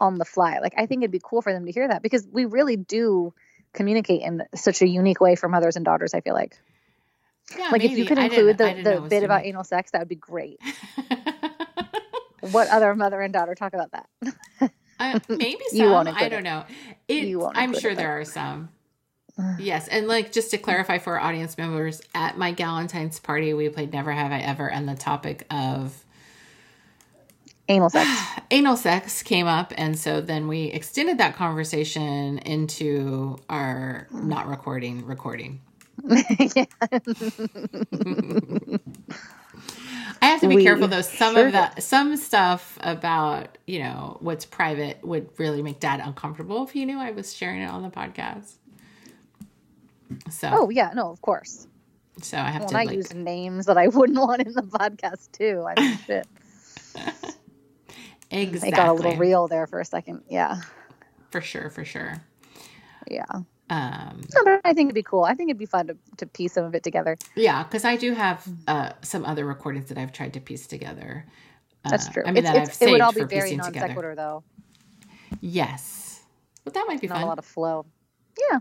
on 0.00 0.18
the 0.18 0.24
fly. 0.24 0.58
Like 0.60 0.74
I 0.76 0.86
think 0.86 1.02
it'd 1.02 1.12
be 1.12 1.20
cool 1.22 1.42
for 1.42 1.52
them 1.52 1.66
to 1.66 1.72
hear 1.72 1.86
that 1.88 2.02
because 2.02 2.26
we 2.30 2.44
really 2.44 2.76
do 2.76 3.32
communicate 3.72 4.22
in 4.22 4.42
such 4.54 4.82
a 4.82 4.86
unique 4.86 5.20
way 5.20 5.36
for 5.36 5.48
mothers 5.48 5.76
and 5.76 5.84
daughters. 5.84 6.12
I 6.14 6.20
feel 6.20 6.34
like, 6.34 6.58
Yeah, 7.56 7.70
like 7.70 7.84
if 7.84 7.92
you 7.92 8.04
could 8.04 8.18
include 8.18 8.58
the 8.58 8.82
the 8.82 9.06
bit 9.08 9.22
about 9.22 9.44
anal 9.44 9.64
sex, 9.64 9.92
that 9.92 10.00
would 10.00 10.08
be 10.08 10.16
great. 10.16 10.60
what 12.50 12.68
other 12.68 12.94
mother 12.94 13.20
and 13.20 13.32
daughter 13.32 13.54
talk 13.54 13.74
about 13.74 13.92
that? 13.92 14.06
Uh, 14.98 15.20
maybe 15.28 15.62
some. 15.70 15.78
You 15.80 15.90
won't 15.90 16.08
I 16.08 16.28
don't 16.28 16.40
it. 16.40 16.44
know. 16.44 16.64
It, 17.08 17.28
You 17.28 17.38
won't 17.40 17.56
I'm 17.56 17.74
sure 17.74 17.92
it, 17.92 17.96
there 17.96 18.20
are 18.20 18.24
some. 18.24 18.70
yes, 19.58 19.88
and 19.88 20.08
like 20.08 20.32
just 20.32 20.50
to 20.52 20.58
clarify 20.58 20.98
for 20.98 21.18
our 21.18 21.28
audience 21.28 21.58
members, 21.58 22.02
at 22.14 22.38
my 22.38 22.52
Galentine's 22.52 23.20
party, 23.20 23.54
we 23.54 23.68
played 23.68 23.92
Never 23.92 24.12
Have 24.12 24.32
I 24.32 24.40
Ever, 24.40 24.70
and 24.70 24.88
the 24.88 24.94
topic 24.94 25.46
of 25.50 26.04
Anal 27.68 27.90
sex. 27.90 28.08
anal 28.50 28.76
sex 28.76 29.22
came 29.22 29.46
up, 29.46 29.72
and 29.76 29.98
so 29.98 30.20
then 30.20 30.48
we 30.48 30.64
extended 30.66 31.18
that 31.18 31.36
conversation 31.36 32.38
into 32.38 33.38
our 33.48 34.08
not 34.12 34.48
recording 34.48 35.06
recording. 35.06 35.60
yeah. 36.56 36.64
To 40.42 40.48
be 40.48 40.56
We 40.56 40.64
careful 40.64 40.88
though. 40.88 41.02
Some 41.02 41.34
sure 41.34 41.46
of 41.46 41.52
that, 41.52 41.82
some 41.82 42.16
stuff 42.16 42.78
about 42.82 43.58
you 43.66 43.78
know 43.80 44.18
what's 44.20 44.44
private 44.44 45.02
would 45.04 45.30
really 45.38 45.62
make 45.62 45.80
Dad 45.80 46.00
uncomfortable 46.04 46.64
if 46.64 46.70
he 46.70 46.84
knew 46.84 46.98
I 46.98 47.12
was 47.12 47.34
sharing 47.34 47.62
it 47.62 47.66
on 47.70 47.82
the 47.82 47.90
podcast. 47.90 48.54
So, 50.30 50.48
Oh 50.52 50.70
yeah, 50.70 50.90
no, 50.94 51.10
of 51.10 51.20
course. 51.22 51.66
so 52.20 52.36
I 52.38 52.50
have 52.50 52.62
Well, 52.62 52.68
to 52.70 52.78
I 52.78 52.84
like, 52.84 52.96
use 52.96 53.14
names 53.14 53.66
that 53.66 53.78
I 53.78 53.88
wouldn't 53.88 54.18
want 54.18 54.42
in 54.42 54.52
the 54.52 54.62
podcast 54.62 55.32
too. 55.32 55.64
I 55.68 55.76
mean, 55.80 55.98
shit. 56.06 56.26
exactly 58.30 58.68
It 58.68 58.74
got 58.74 58.88
a 58.88 58.92
little 58.94 59.16
real 59.16 59.48
there 59.48 59.66
for 59.66 59.80
a 59.80 59.84
second. 59.84 60.22
Yeah, 60.28 60.60
for 61.30 61.40
sure, 61.40 61.70
for 61.70 61.84
sure. 61.84 62.22
yeah. 63.10 63.24
Um, 63.70 64.20
No, 64.34 64.44
but 64.44 64.60
I 64.64 64.72
think 64.74 64.88
it'd 64.88 64.94
be 64.94 65.02
cool. 65.02 65.24
I 65.24 65.34
think 65.34 65.48
it'd 65.48 65.58
be 65.58 65.66
fun 65.66 65.86
to, 65.86 65.96
to 66.18 66.26
piece 66.26 66.52
some 66.54 66.64
of 66.64 66.74
it 66.74 66.82
together. 66.82 67.16
yeah, 67.36 67.62
because 67.62 67.84
I 67.84 67.96
do 67.96 68.12
have 68.12 68.46
uh, 68.68 68.92
some 69.02 69.24
other 69.24 69.46
recordings 69.46 69.88
that 69.88 69.98
I've 69.98 70.12
tried 70.12 70.34
to 70.34 70.40
piece 70.40 70.66
together. 70.66 71.24
That's 71.88 72.08
Uh, 72.08 72.12
true. 72.12 72.22
I 72.26 72.32
mean, 72.32 72.38
It's- 72.38 72.52
that 72.52 72.56
it's- 72.62 72.68
I've 72.68 72.74
saved 72.74 72.88
it 72.88 72.92
would 72.92 73.00
all 73.00 73.12
be 73.12 73.24
very 73.24 73.56
non 73.56 73.72
sequitur, 73.72 74.14
though. 74.14 74.44
Yes, 75.40 76.20
but 76.64 76.74
that 76.74 76.84
might 76.86 77.00
be 77.00 77.06
Not 77.06 77.14
fun. 77.14 77.22
a 77.22 77.26
lot 77.26 77.38
of 77.38 77.44
flow. 77.44 77.86
Yeah, 78.50 78.60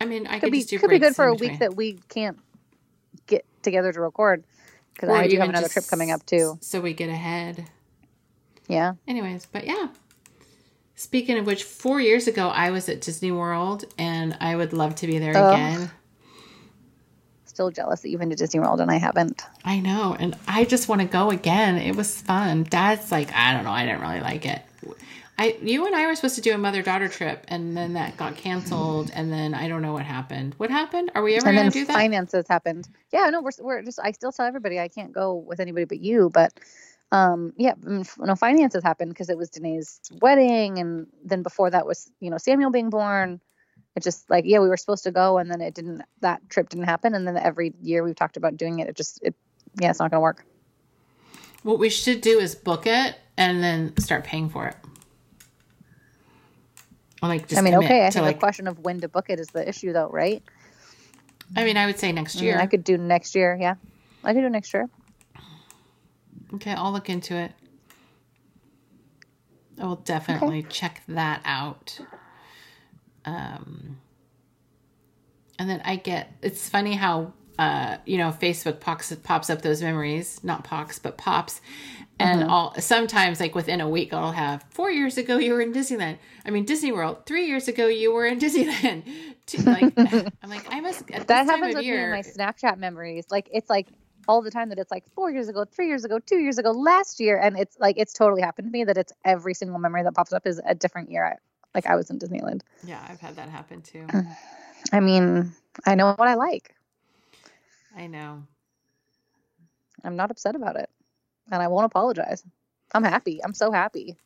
I 0.00 0.04
mean, 0.06 0.26
I 0.26 0.34
could 0.40 0.46
could 0.46 0.52
be 0.52 0.64
could 0.64 0.90
be 0.90 0.98
good 0.98 1.14
for 1.14 1.26
a 1.26 1.34
week 1.34 1.58
that 1.58 1.76
we 1.76 1.98
can't 2.08 2.38
get 3.26 3.44
together 3.62 3.92
to 3.92 4.00
record 4.00 4.44
because 4.94 5.10
I 5.10 5.28
do 5.28 5.38
have 5.38 5.48
another 5.50 5.68
trip 5.68 5.84
coming 5.88 6.10
up 6.10 6.24
too. 6.24 6.58
So 6.62 6.80
we 6.80 6.94
get 6.94 7.08
ahead. 7.10 7.68
Yeah. 8.68 8.94
Anyways, 9.06 9.46
but 9.46 9.66
yeah. 9.66 9.88
Speaking 10.96 11.36
of 11.38 11.46
which, 11.46 11.62
four 11.62 12.00
years 12.00 12.26
ago 12.26 12.48
I 12.48 12.70
was 12.70 12.88
at 12.88 13.02
Disney 13.02 13.30
World, 13.30 13.84
and 13.98 14.36
I 14.40 14.56
would 14.56 14.72
love 14.72 14.94
to 14.96 15.06
be 15.06 15.18
there 15.18 15.36
Ugh. 15.36 15.52
again. 15.52 15.90
Still 17.44 17.70
jealous 17.70 18.00
that 18.00 18.08
you've 18.08 18.20
been 18.20 18.30
to 18.30 18.36
Disney 18.36 18.60
World 18.60 18.80
and 18.80 18.90
I 18.90 18.96
haven't. 18.96 19.42
I 19.64 19.78
know, 19.80 20.16
and 20.18 20.36
I 20.48 20.64
just 20.64 20.88
want 20.88 21.02
to 21.02 21.06
go 21.06 21.30
again. 21.30 21.76
It 21.76 21.96
was 21.96 22.20
fun. 22.20 22.64
Dad's 22.64 23.12
like, 23.12 23.30
I 23.34 23.52
don't 23.52 23.64
know, 23.64 23.70
I 23.70 23.84
didn't 23.84 24.00
really 24.00 24.20
like 24.20 24.46
it. 24.46 24.62
I, 25.38 25.58
you 25.60 25.84
and 25.84 25.94
I 25.94 26.06
were 26.06 26.14
supposed 26.14 26.36
to 26.36 26.40
do 26.40 26.54
a 26.54 26.58
mother 26.58 26.80
daughter 26.80 27.08
trip, 27.08 27.44
and 27.48 27.76
then 27.76 27.92
that 27.92 28.16
got 28.16 28.36
canceled, 28.36 29.10
and 29.14 29.30
then 29.30 29.52
I 29.52 29.68
don't 29.68 29.82
know 29.82 29.92
what 29.92 30.06
happened. 30.06 30.54
What 30.56 30.70
happened? 30.70 31.10
Are 31.14 31.22
we 31.22 31.34
ever 31.36 31.52
going 31.52 31.66
to 31.66 31.70
do 31.70 31.84
that? 31.84 31.92
finances 31.92 32.46
happened. 32.48 32.88
Yeah, 33.12 33.28
no, 33.28 33.42
we're 33.42 33.50
we're 33.60 33.82
just. 33.82 34.00
I 34.02 34.12
still 34.12 34.32
tell 34.32 34.46
everybody 34.46 34.80
I 34.80 34.88
can't 34.88 35.12
go 35.12 35.34
with 35.34 35.60
anybody 35.60 35.84
but 35.84 36.00
you. 36.00 36.30
But 36.30 36.58
um, 37.12 37.52
yeah, 37.56 37.74
mm, 37.74 38.06
no, 38.18 38.34
finances 38.34 38.82
happened 38.82 39.10
because 39.10 39.30
it 39.30 39.38
was 39.38 39.50
Danae's 39.50 40.00
wedding, 40.20 40.78
and 40.78 41.06
then 41.24 41.42
before 41.42 41.70
that 41.70 41.86
was 41.86 42.10
you 42.20 42.30
know 42.30 42.38
Samuel 42.38 42.70
being 42.70 42.90
born, 42.90 43.40
It 43.94 44.02
just 44.02 44.28
like 44.28 44.44
yeah, 44.46 44.58
we 44.58 44.68
were 44.68 44.76
supposed 44.76 45.04
to 45.04 45.12
go, 45.12 45.38
and 45.38 45.50
then 45.50 45.60
it 45.60 45.74
didn't. 45.74 46.02
That 46.20 46.48
trip 46.50 46.68
didn't 46.68 46.86
happen, 46.86 47.14
and 47.14 47.26
then 47.26 47.36
every 47.36 47.74
year 47.80 48.02
we've 48.02 48.16
talked 48.16 48.36
about 48.36 48.56
doing 48.56 48.80
it. 48.80 48.88
It 48.88 48.96
just 48.96 49.20
it 49.22 49.34
yeah, 49.80 49.90
it's 49.90 50.00
not 50.00 50.10
going 50.10 50.18
to 50.18 50.22
work. 50.22 50.44
What 51.62 51.78
we 51.78 51.90
should 51.90 52.20
do 52.20 52.38
is 52.38 52.54
book 52.54 52.86
it 52.86 53.18
and 53.36 53.62
then 53.62 53.96
start 53.98 54.24
paying 54.24 54.48
for 54.48 54.66
it. 54.66 54.76
Or 57.22 57.28
like 57.28 57.48
just 57.48 57.58
I 57.58 57.62
mean, 57.62 57.74
okay, 57.74 58.06
I 58.06 58.10
think 58.10 58.24
like 58.24 58.36
the 58.36 58.40
question 58.40 58.66
of 58.66 58.78
when 58.80 59.00
to 59.00 59.08
book 59.08 59.30
it 59.30 59.38
is 59.38 59.48
the 59.48 59.66
issue, 59.66 59.92
though, 59.92 60.08
right? 60.08 60.42
I 61.56 61.64
mean, 61.64 61.76
I 61.76 61.86
would 61.86 61.98
say 61.98 62.10
next 62.12 62.36
I 62.36 62.40
mean, 62.40 62.48
year. 62.48 62.58
I 62.58 62.66
could 62.66 62.84
do 62.84 62.98
next 62.98 63.34
year. 63.34 63.56
Yeah, 63.60 63.76
I 64.24 64.34
could 64.34 64.42
do 64.42 64.50
next 64.50 64.74
year. 64.74 64.88
Okay, 66.54 66.72
I'll 66.72 66.92
look 66.92 67.10
into 67.10 67.34
it. 67.34 67.52
I 69.80 69.84
will 69.84 69.96
definitely 69.96 70.62
check 70.62 71.02
that 71.08 71.42
out. 71.44 71.98
Um, 73.24 73.98
and 75.58 75.68
then 75.68 75.82
I 75.84 75.96
get 75.96 76.32
it's 76.42 76.68
funny 76.68 76.94
how 76.94 77.32
uh, 77.58 77.98
you 78.06 78.18
know 78.18 78.30
Facebook 78.30 78.80
pops 78.80 79.14
pops 79.22 79.50
up 79.50 79.62
those 79.62 79.82
memories, 79.82 80.42
not 80.42 80.64
pox, 80.64 80.98
but 80.98 81.18
pops, 81.18 81.60
and 82.18 82.44
all 82.44 82.74
sometimes 82.78 83.40
like 83.40 83.54
within 83.54 83.80
a 83.80 83.88
week 83.88 84.12
I'll 84.12 84.32
have 84.32 84.64
four 84.70 84.90
years 84.90 85.18
ago 85.18 85.38
you 85.38 85.52
were 85.52 85.60
in 85.60 85.72
Disneyland. 85.72 86.18
I 86.44 86.50
mean 86.50 86.64
Disney 86.64 86.92
World. 86.92 87.26
Three 87.26 87.46
years 87.46 87.68
ago 87.68 87.86
you 87.86 88.12
were 88.12 88.24
in 88.24 88.38
Disneyland. 88.40 89.04
Like 89.64 89.92
I'm 90.42 90.50
like 90.50 90.66
I 90.70 90.80
must 90.80 91.10
at 91.10 91.28
That 91.28 91.46
happens 91.46 91.74
with 91.74 91.84
me 91.84 91.92
in 91.92 92.10
my 92.10 92.22
Snapchat 92.22 92.78
memories. 92.78 93.26
Like 93.30 93.48
it's 93.52 93.68
like 93.68 93.88
all 94.28 94.42
the 94.42 94.50
time 94.50 94.68
that 94.70 94.78
it's 94.78 94.90
like 94.90 95.04
four 95.14 95.30
years 95.30 95.48
ago, 95.48 95.64
three 95.64 95.88
years 95.88 96.04
ago, 96.04 96.18
two 96.18 96.38
years 96.38 96.58
ago, 96.58 96.70
last 96.70 97.20
year, 97.20 97.38
and 97.38 97.58
it's 97.58 97.78
like 97.78 97.96
it's 97.98 98.12
totally 98.12 98.42
happened 98.42 98.68
to 98.68 98.72
me 98.72 98.84
that 98.84 98.96
it's 98.96 99.12
every 99.24 99.54
single 99.54 99.78
memory 99.78 100.02
that 100.02 100.14
pops 100.14 100.32
up 100.32 100.46
is 100.46 100.60
a 100.66 100.74
different 100.74 101.10
year. 101.10 101.24
I, 101.24 101.34
like 101.74 101.86
I 101.86 101.96
was 101.96 102.10
in 102.10 102.18
Disneyland. 102.18 102.62
yeah, 102.84 103.04
I've 103.08 103.20
had 103.20 103.36
that 103.36 103.48
happen 103.48 103.82
too. 103.82 104.06
I 104.92 105.00
mean, 105.00 105.52
I 105.84 105.94
know 105.94 106.14
what 106.14 106.28
I 106.28 106.34
like. 106.34 106.74
I 107.96 108.06
know. 108.06 108.44
I'm 110.04 110.16
not 110.16 110.30
upset 110.30 110.54
about 110.54 110.76
it, 110.76 110.88
and 111.50 111.62
I 111.62 111.68
won't 111.68 111.86
apologize. 111.86 112.44
I'm 112.94 113.04
happy. 113.04 113.42
I'm 113.42 113.54
so 113.54 113.72
happy. 113.72 114.16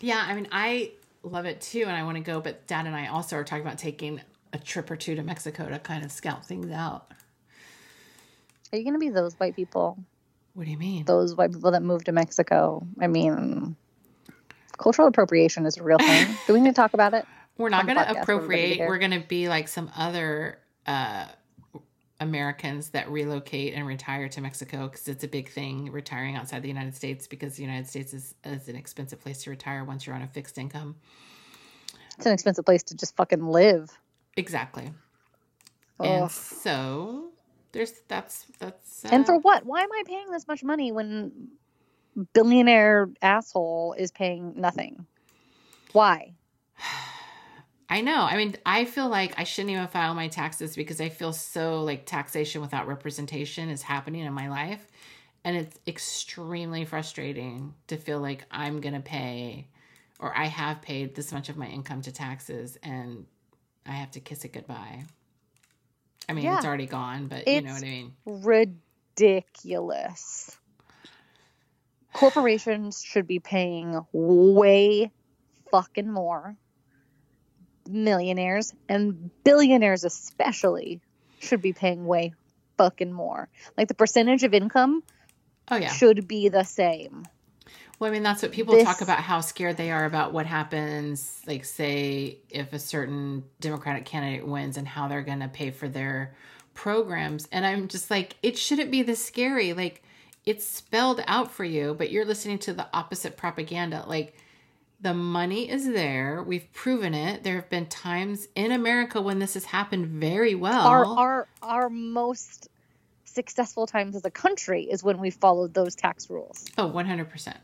Yeah, 0.00 0.24
I 0.26 0.34
mean, 0.34 0.48
I 0.50 0.92
love 1.22 1.46
it 1.46 1.60
too, 1.60 1.82
and 1.82 1.92
I 1.92 2.02
want 2.02 2.16
to 2.16 2.22
go. 2.22 2.40
But 2.40 2.66
Dad 2.66 2.86
and 2.86 2.96
I 2.96 3.06
also 3.06 3.36
are 3.36 3.44
talking 3.44 3.64
about 3.64 3.78
taking 3.78 4.20
a 4.52 4.58
trip 4.58 4.90
or 4.90 4.96
two 4.96 5.14
to 5.14 5.22
Mexico 5.22 5.68
to 5.68 5.78
kind 5.78 6.04
of 6.04 6.12
scout 6.12 6.44
things 6.44 6.70
out. 6.70 7.10
Are 8.72 8.78
you 8.78 8.84
gonna 8.84 8.98
be 8.98 9.10
those 9.10 9.34
white 9.34 9.54
people? 9.54 9.98
What 10.54 10.64
do 10.64 10.70
you 10.70 10.78
mean? 10.78 11.04
Those 11.04 11.34
white 11.34 11.52
people 11.52 11.70
that 11.70 11.82
moved 11.82 12.06
to 12.06 12.12
Mexico? 12.12 12.86
I 13.00 13.06
mean, 13.06 13.76
cultural 14.78 15.08
appropriation 15.08 15.66
is 15.66 15.76
a 15.78 15.82
real 15.82 15.98
thing. 15.98 16.36
Do 16.46 16.52
we 16.52 16.60
need 16.60 16.70
to 16.70 16.74
talk 16.74 16.94
about 16.94 17.14
it? 17.14 17.24
We're 17.58 17.68
not 17.68 17.86
going 17.86 17.98
to 17.98 18.04
to 18.04 18.20
appropriate. 18.22 18.80
We're 18.80 18.98
going 18.98 19.10
to 19.10 19.20
be 19.20 19.48
like 19.48 19.68
some 19.68 19.90
other 19.94 20.58
uh, 20.86 21.26
Americans 22.18 22.90
that 22.90 23.10
relocate 23.10 23.74
and 23.74 23.86
retire 23.86 24.28
to 24.30 24.40
Mexico 24.40 24.88
because 24.88 25.06
it's 25.06 25.22
a 25.22 25.28
big 25.28 25.50
thing 25.50 25.92
retiring 25.92 26.34
outside 26.34 26.62
the 26.62 26.68
United 26.68 26.94
States 26.94 27.26
because 27.26 27.56
the 27.56 27.62
United 27.62 27.86
States 27.86 28.14
is, 28.14 28.34
is 28.44 28.68
an 28.68 28.76
expensive 28.76 29.20
place 29.20 29.42
to 29.44 29.50
retire 29.50 29.84
once 29.84 30.06
you're 30.06 30.16
on 30.16 30.22
a 30.22 30.28
fixed 30.28 30.56
income. 30.56 30.96
It's 32.16 32.26
an 32.26 32.32
expensive 32.32 32.64
place 32.64 32.82
to 32.84 32.96
just 32.96 33.16
fucking 33.16 33.44
live. 33.44 33.90
Exactly. 34.36 34.90
Ugh. 36.00 36.06
And 36.06 36.30
so 36.30 37.31
there's 37.72 37.92
that's 38.08 38.46
that's 38.58 39.04
uh, 39.04 39.08
And 39.12 39.26
for 39.26 39.38
what? 39.38 39.64
Why 39.64 39.80
am 39.82 39.92
I 39.92 40.02
paying 40.06 40.30
this 40.30 40.46
much 40.46 40.62
money 40.62 40.92
when 40.92 41.48
billionaire 42.32 43.08
asshole 43.20 43.94
is 43.98 44.12
paying 44.12 44.54
nothing? 44.56 45.06
Why? 45.92 46.34
I 47.88 48.00
know. 48.00 48.22
I 48.22 48.36
mean, 48.38 48.56
I 48.64 48.86
feel 48.86 49.08
like 49.08 49.38
I 49.38 49.44
shouldn't 49.44 49.72
even 49.72 49.86
file 49.88 50.14
my 50.14 50.28
taxes 50.28 50.76
because 50.76 50.98
I 51.00 51.10
feel 51.10 51.34
so 51.34 51.82
like 51.82 52.06
taxation 52.06 52.62
without 52.62 52.86
representation 52.86 53.68
is 53.68 53.82
happening 53.82 54.22
in 54.22 54.32
my 54.32 54.48
life. 54.48 54.86
And 55.44 55.56
it's 55.56 55.78
extremely 55.86 56.86
frustrating 56.86 57.74
to 57.88 57.98
feel 57.98 58.20
like 58.20 58.46
I'm 58.50 58.80
going 58.80 58.94
to 58.94 59.00
pay 59.00 59.66
or 60.18 60.34
I 60.34 60.46
have 60.46 60.80
paid 60.80 61.14
this 61.14 61.32
much 61.32 61.48
of 61.50 61.56
my 61.58 61.66
income 61.66 62.00
to 62.02 62.12
taxes 62.12 62.78
and 62.82 63.26
I 63.84 63.92
have 63.92 64.12
to 64.12 64.20
kiss 64.20 64.44
it 64.44 64.52
goodbye. 64.52 65.04
I 66.28 66.32
mean, 66.34 66.46
it's 66.46 66.64
already 66.64 66.86
gone, 66.86 67.26
but 67.28 67.46
you 67.48 67.62
know 67.62 67.72
what 67.72 67.82
I 67.82 67.86
mean? 67.86 68.12
Ridiculous. 69.16 70.56
Corporations 72.12 73.02
should 73.02 73.26
be 73.26 73.38
paying 73.38 74.00
way 74.12 75.10
fucking 75.70 76.10
more. 76.10 76.56
Millionaires 77.88 78.72
and 78.88 79.30
billionaires, 79.44 80.04
especially, 80.04 81.00
should 81.40 81.60
be 81.62 81.72
paying 81.72 82.06
way 82.06 82.34
fucking 82.78 83.12
more. 83.12 83.48
Like 83.76 83.88
the 83.88 83.94
percentage 83.94 84.44
of 84.44 84.54
income 84.54 85.02
Oh, 85.70 85.76
yeah. 85.76 85.88
should 85.92 86.28
be 86.28 86.48
the 86.48 86.64
same. 86.64 87.24
Well, 88.02 88.10
I 88.10 88.14
mean, 88.14 88.24
that's 88.24 88.42
what 88.42 88.50
people 88.50 88.74
This- 88.74 88.82
talk 88.82 89.00
about 89.00 89.20
how 89.20 89.40
scared 89.40 89.76
they 89.76 89.92
are 89.92 90.04
about 90.04 90.32
what 90.32 90.44
happens, 90.44 91.40
like, 91.46 91.64
say, 91.64 92.38
if 92.50 92.72
a 92.72 92.78
certain 92.80 93.44
Democratic 93.60 94.06
candidate 94.06 94.44
wins 94.44 94.76
and 94.76 94.88
how 94.88 95.06
they're 95.06 95.22
going 95.22 95.38
to 95.38 95.46
pay 95.46 95.70
for 95.70 95.88
their 95.88 96.34
programs. 96.74 97.46
And 97.52 97.64
I'm 97.64 97.86
just 97.86 98.10
like, 98.10 98.34
it 98.42 98.58
shouldn't 98.58 98.90
be 98.90 99.02
this 99.02 99.24
scary. 99.24 99.72
Like, 99.72 100.02
it's 100.44 100.66
spelled 100.66 101.22
out 101.28 101.52
for 101.52 101.62
you, 101.62 101.94
but 101.94 102.10
you're 102.10 102.24
listening 102.24 102.58
to 102.58 102.72
the 102.72 102.88
opposite 102.92 103.36
propaganda. 103.36 104.04
Like, 104.04 104.34
the 105.00 105.14
money 105.14 105.70
is 105.70 105.86
there. 105.86 106.42
We've 106.42 106.72
proven 106.72 107.14
it. 107.14 107.44
There 107.44 107.54
have 107.54 107.70
been 107.70 107.86
times 107.86 108.48
in 108.56 108.72
America 108.72 109.22
when 109.22 109.38
this 109.38 109.54
has 109.54 109.66
happened 109.66 110.06
very 110.08 110.56
well. 110.56 110.88
our 110.88 111.06
our 111.06 111.48
our 111.62 111.88
most 111.88 112.68
successful 113.26 113.86
times 113.86 114.16
as 114.16 114.24
a 114.24 114.30
country 114.30 114.90
is 114.90 115.04
when 115.04 115.20
we 115.20 115.30
followed 115.30 115.72
those 115.72 115.94
tax 115.94 116.28
rules. 116.28 116.66
Oh, 116.76 116.90
100%. 116.90 117.54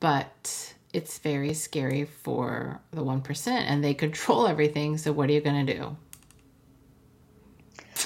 But 0.00 0.74
it's 0.92 1.18
very 1.18 1.54
scary 1.54 2.04
for 2.04 2.80
the 2.90 3.02
1%, 3.02 3.48
and 3.48 3.84
they 3.84 3.94
control 3.94 4.46
everything. 4.46 4.98
So, 4.98 5.12
what 5.12 5.28
are 5.28 5.32
you 5.32 5.40
going 5.40 5.66
to 5.66 5.74
do? 5.74 5.96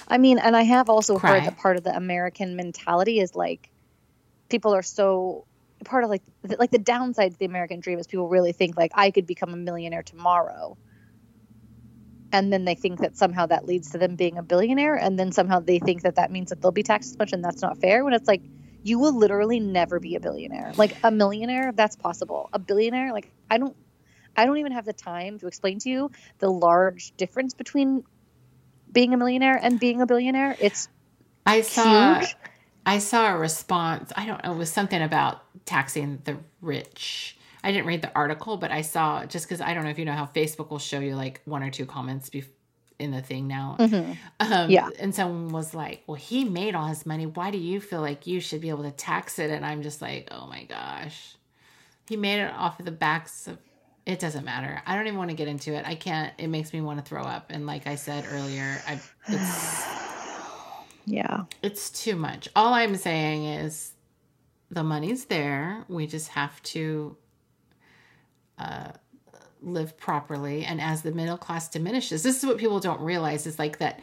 I 0.09 0.18
mean, 0.18 0.38
and 0.38 0.57
I 0.57 0.62
have 0.62 0.88
also 0.88 1.18
Cry. 1.18 1.38
heard 1.38 1.44
that 1.44 1.59
part 1.59 1.77
of 1.77 1.85
the 1.85 1.94
American 1.94 2.57
mentality 2.57 3.20
is 3.20 3.35
like 3.35 3.70
people 4.48 4.75
are 4.75 4.83
so 4.83 5.46
part 5.85 6.05
of 6.05 6.11
like 6.11 6.22
the, 6.42 6.57
like 6.59 6.70
the 6.70 6.79
downside 6.79 7.33
to 7.33 7.38
the 7.38 7.44
American 7.44 7.81
dream 7.81 7.98
is 7.98 8.07
people 8.07 8.29
really 8.29 8.53
think 8.53 8.77
like 8.77 8.92
I 8.94 9.11
could 9.11 9.27
become 9.27 9.53
a 9.53 9.57
millionaire 9.57 10.03
tomorrow. 10.03 10.77
And 12.35 12.53
then 12.53 12.64
they 12.64 12.75
think 12.75 13.01
that 13.01 13.16
somehow 13.16 13.46
that 13.46 13.66
leads 13.66 13.90
to 13.90 13.98
them 13.98 14.16
being 14.16 14.38
a 14.38 14.42
billionaire 14.42 14.94
and 14.94 15.18
then 15.18 15.33
somehow 15.33 15.61
they 15.61 15.79
think 15.79 16.03
that 16.03 16.14
that 16.14 16.31
means 16.31 16.48
that 16.48 16.62
they'll 16.62 16.72
be 16.72 16.83
taxed 16.83 17.11
as 17.12 17.18
much 17.18 17.33
and 17.33 17.44
that's 17.44 17.61
not 17.61 17.79
fair 17.79 18.05
when 18.05 18.14
it's 18.14 18.29
like 18.29 18.42
you 18.83 18.99
will 18.99 19.16
literally 19.16 19.61
never 19.61 20.01
be 20.01 20.16
a 20.16 20.21
billionaire. 20.21 20.73
Like 20.77 20.97
a 21.05 21.11
millionaire, 21.11 21.73
that's 21.73 21.97
possible. 21.97 22.49
A 22.53 22.59
billionaire, 22.59 23.12
like 23.12 23.31
I 23.51 23.59
don't 23.59 23.77
I 24.37 24.47
don't 24.47 24.59
even 24.59 24.73
have 24.73 24.85
the 24.85 24.92
time 24.92 25.38
to 25.40 25.47
explain 25.47 25.79
to 25.81 25.90
you 25.90 26.11
the 26.38 26.51
large 26.51 27.12
difference 27.16 27.55
between 27.55 28.05
being 28.90 29.14
a 29.14 29.16
millionaire 29.16 29.59
and 29.61 29.79
being 29.79 30.01
a 30.01 30.07
billionaire. 30.07 30.57
It's 30.59 30.88
I 31.47 31.61
saw. 31.62 32.18
huge. 32.18 32.37
I 32.85 32.99
saw 32.99 33.33
a 33.33 33.38
response. 33.38 34.12
I 34.16 34.27
don't 34.27 34.42
know. 34.45 34.55
It 34.55 34.57
was 34.57 34.73
something 34.73 35.01
about 35.01 35.42
taxing 35.64 36.21
the 36.25 36.38
rich. 36.61 37.37
I 37.62 37.71
didn't 37.71 37.87
read 37.87 38.03
the 38.03 38.11
article, 38.14 38.57
but 38.57 38.73
I 38.73 38.81
saw 38.81 39.25
just 39.25 39.47
because 39.47 39.61
I 39.61 39.73
don't 39.73 39.85
know 39.85 39.90
if 39.90 39.99
you 39.99 40.05
know 40.05 40.14
how 40.14 40.27
Facebook 40.27 40.71
will 40.71 40.81
show 40.81 40.99
you 40.99 41.14
like 41.14 41.40
one 41.45 41.62
or 41.62 41.71
two 41.71 41.87
comments 41.87 42.29
bef- 42.29 42.49
in 43.03 43.11
the 43.11 43.21
thing 43.21 43.47
now. 43.49 43.77
Um, 44.41 44.71
Yeah. 44.71 44.88
And 44.99 45.15
someone 45.15 45.53
was 45.53 45.75
like, 45.75 46.03
"Well, 46.07 46.15
he 46.15 46.45
made 46.45 46.75
all 46.75 46.87
his 46.87 47.05
money. 47.05 47.27
Why 47.27 47.51
do 47.51 47.59
you 47.59 47.81
feel 47.81 48.01
like 48.01 48.27
you 48.27 48.41
should 48.41 48.61
be 48.61 48.69
able 48.71 48.85
to 48.85 48.91
tax 48.93 49.38
it?" 49.38 49.51
And 49.51 49.67
I'm 49.67 49.83
just 49.83 50.01
like, 50.01 50.29
"Oh 50.31 50.47
my 50.47 50.65
gosh, 50.65 51.37
he 52.09 52.17
made 52.17 52.41
it 52.41 52.53
off 52.55 52.79
of 52.79 52.87
the 52.87 52.93
backs 52.93 53.47
of." 53.49 53.59
It 54.05 54.19
doesn't 54.19 54.45
matter. 54.45 54.83
I 54.85 54.97
don't 54.97 55.07
even 55.07 55.17
want 55.19 55.31
to 55.31 55.37
get 55.37 55.47
into 55.47 55.75
it. 55.75 55.87
I 55.87 55.95
can't. 55.95 56.33
It 56.37 56.49
makes 56.49 56.73
me 56.73 56.81
want 56.81 56.99
to 56.99 57.05
throw 57.09 57.23
up. 57.23 57.47
And 57.51 57.67
like 57.67 57.87
I 57.87 57.95
said 57.95 58.25
earlier, 58.33 58.83
I 58.88 59.01
it's 59.29 59.87
Yeah. 61.05 61.45
it's 61.62 61.91
too 61.91 62.17
much. 62.17 62.49
All 62.57 62.75
I'm 62.75 62.97
saying 62.97 63.45
is 63.45 63.93
the 64.71 64.83
money's 64.83 65.27
there. 65.27 65.85
We 65.88 66.07
just 66.09 66.29
have 66.31 66.61
to 66.65 67.17
uh, 68.59 68.91
live 69.62 69.96
properly. 69.96 70.64
And 70.64 70.81
as 70.81 71.03
the 71.03 71.12
middle 71.12 71.38
class 71.38 71.68
diminishes, 71.68 72.22
this 72.22 72.38
is 72.38 72.46
what 72.46 72.59
people 72.59 72.81
don't 72.81 73.01
realize 73.01 73.46
is 73.46 73.59
like 73.59 73.79
that 73.79 74.01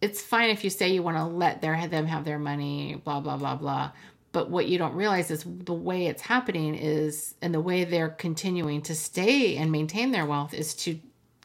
it's 0.00 0.20
fine 0.20 0.50
if 0.50 0.64
you 0.64 0.70
say 0.70 0.88
you 0.88 1.02
want 1.02 1.16
to 1.16 1.24
let 1.24 1.62
their 1.62 1.86
them 1.86 2.06
have 2.06 2.24
their 2.24 2.38
money, 2.38 3.00
blah, 3.04 3.20
blah, 3.20 3.36
blah, 3.36 3.54
blah. 3.54 3.92
But 4.32 4.50
what 4.50 4.66
you 4.66 4.78
don't 4.78 4.94
realize 4.94 5.30
is 5.30 5.44
the 5.44 5.74
way 5.74 6.06
it's 6.06 6.22
happening 6.22 6.74
is, 6.74 7.34
and 7.40 7.54
the 7.54 7.60
way 7.60 7.84
they're 7.84 8.08
continuing 8.08 8.82
to 8.82 8.94
stay 8.94 9.56
and 9.56 9.70
maintain 9.70 10.10
their 10.10 10.26
wealth 10.26 10.54
is 10.54 10.74
to 10.74 10.98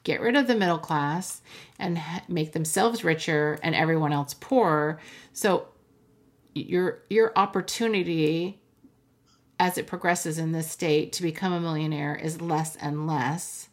get 0.04 0.22
rid 0.22 0.38
of 0.38 0.48
the 0.48 0.56
middle 0.56 0.80
class 0.80 1.42
and 1.78 2.02
make 2.30 2.54
themselves 2.54 3.04
richer 3.04 3.60
and 3.62 3.76
everyone 3.76 4.14
else 4.14 4.34
poorer. 4.34 5.00
So 5.34 5.68
your 6.54 7.04
your 7.10 7.34
opportunity 7.36 8.60
as 9.60 9.78
it 9.78 9.88
progresses 9.88 10.38
in 10.38 10.52
this 10.52 10.70
state 10.70 11.14
to 11.14 11.24
become 11.24 11.52
a 11.54 11.60
millionaire 11.60 12.16
is 12.16 12.42
less 12.42 12.76
and 12.78 13.08
less. 13.08 13.70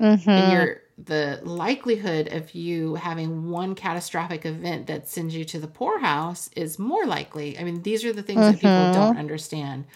Mm-hmm. 0.00 0.30
and 0.30 0.52
your 0.52 0.80
the 1.06 1.40
likelihood 1.42 2.32
of 2.32 2.54
you 2.54 2.94
having 2.94 3.50
one 3.50 3.74
catastrophic 3.74 4.46
event 4.46 4.86
that 4.86 5.08
sends 5.08 5.34
you 5.34 5.44
to 5.46 5.58
the 5.58 5.66
poorhouse 5.66 6.48
is 6.54 6.78
more 6.78 7.04
likely. 7.04 7.58
I 7.58 7.64
mean, 7.64 7.82
these 7.82 8.04
are 8.04 8.12
the 8.12 8.22
things 8.22 8.46
that 8.46 8.60
people 8.60 8.70
Mhm. 8.86 8.92
don't 8.94 9.16
understand. 9.18 9.86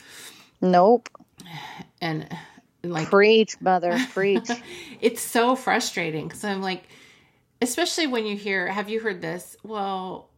Nope. 0.60 1.08
And 2.00 2.28
like 2.82 3.08
Preach, 3.08 3.60
mother. 3.60 3.96
Preach. 4.12 4.48
it's 5.00 5.22
so 5.22 5.54
frustrating 5.54 6.26
because 6.26 6.42
I'm 6.42 6.62
like, 6.62 6.82
especially 7.60 8.08
when 8.08 8.26
you 8.26 8.36
hear, 8.36 8.66
have 8.66 8.88
you 8.88 8.98
heard 9.00 9.20
this? 9.22 9.56
Well, 9.62 10.28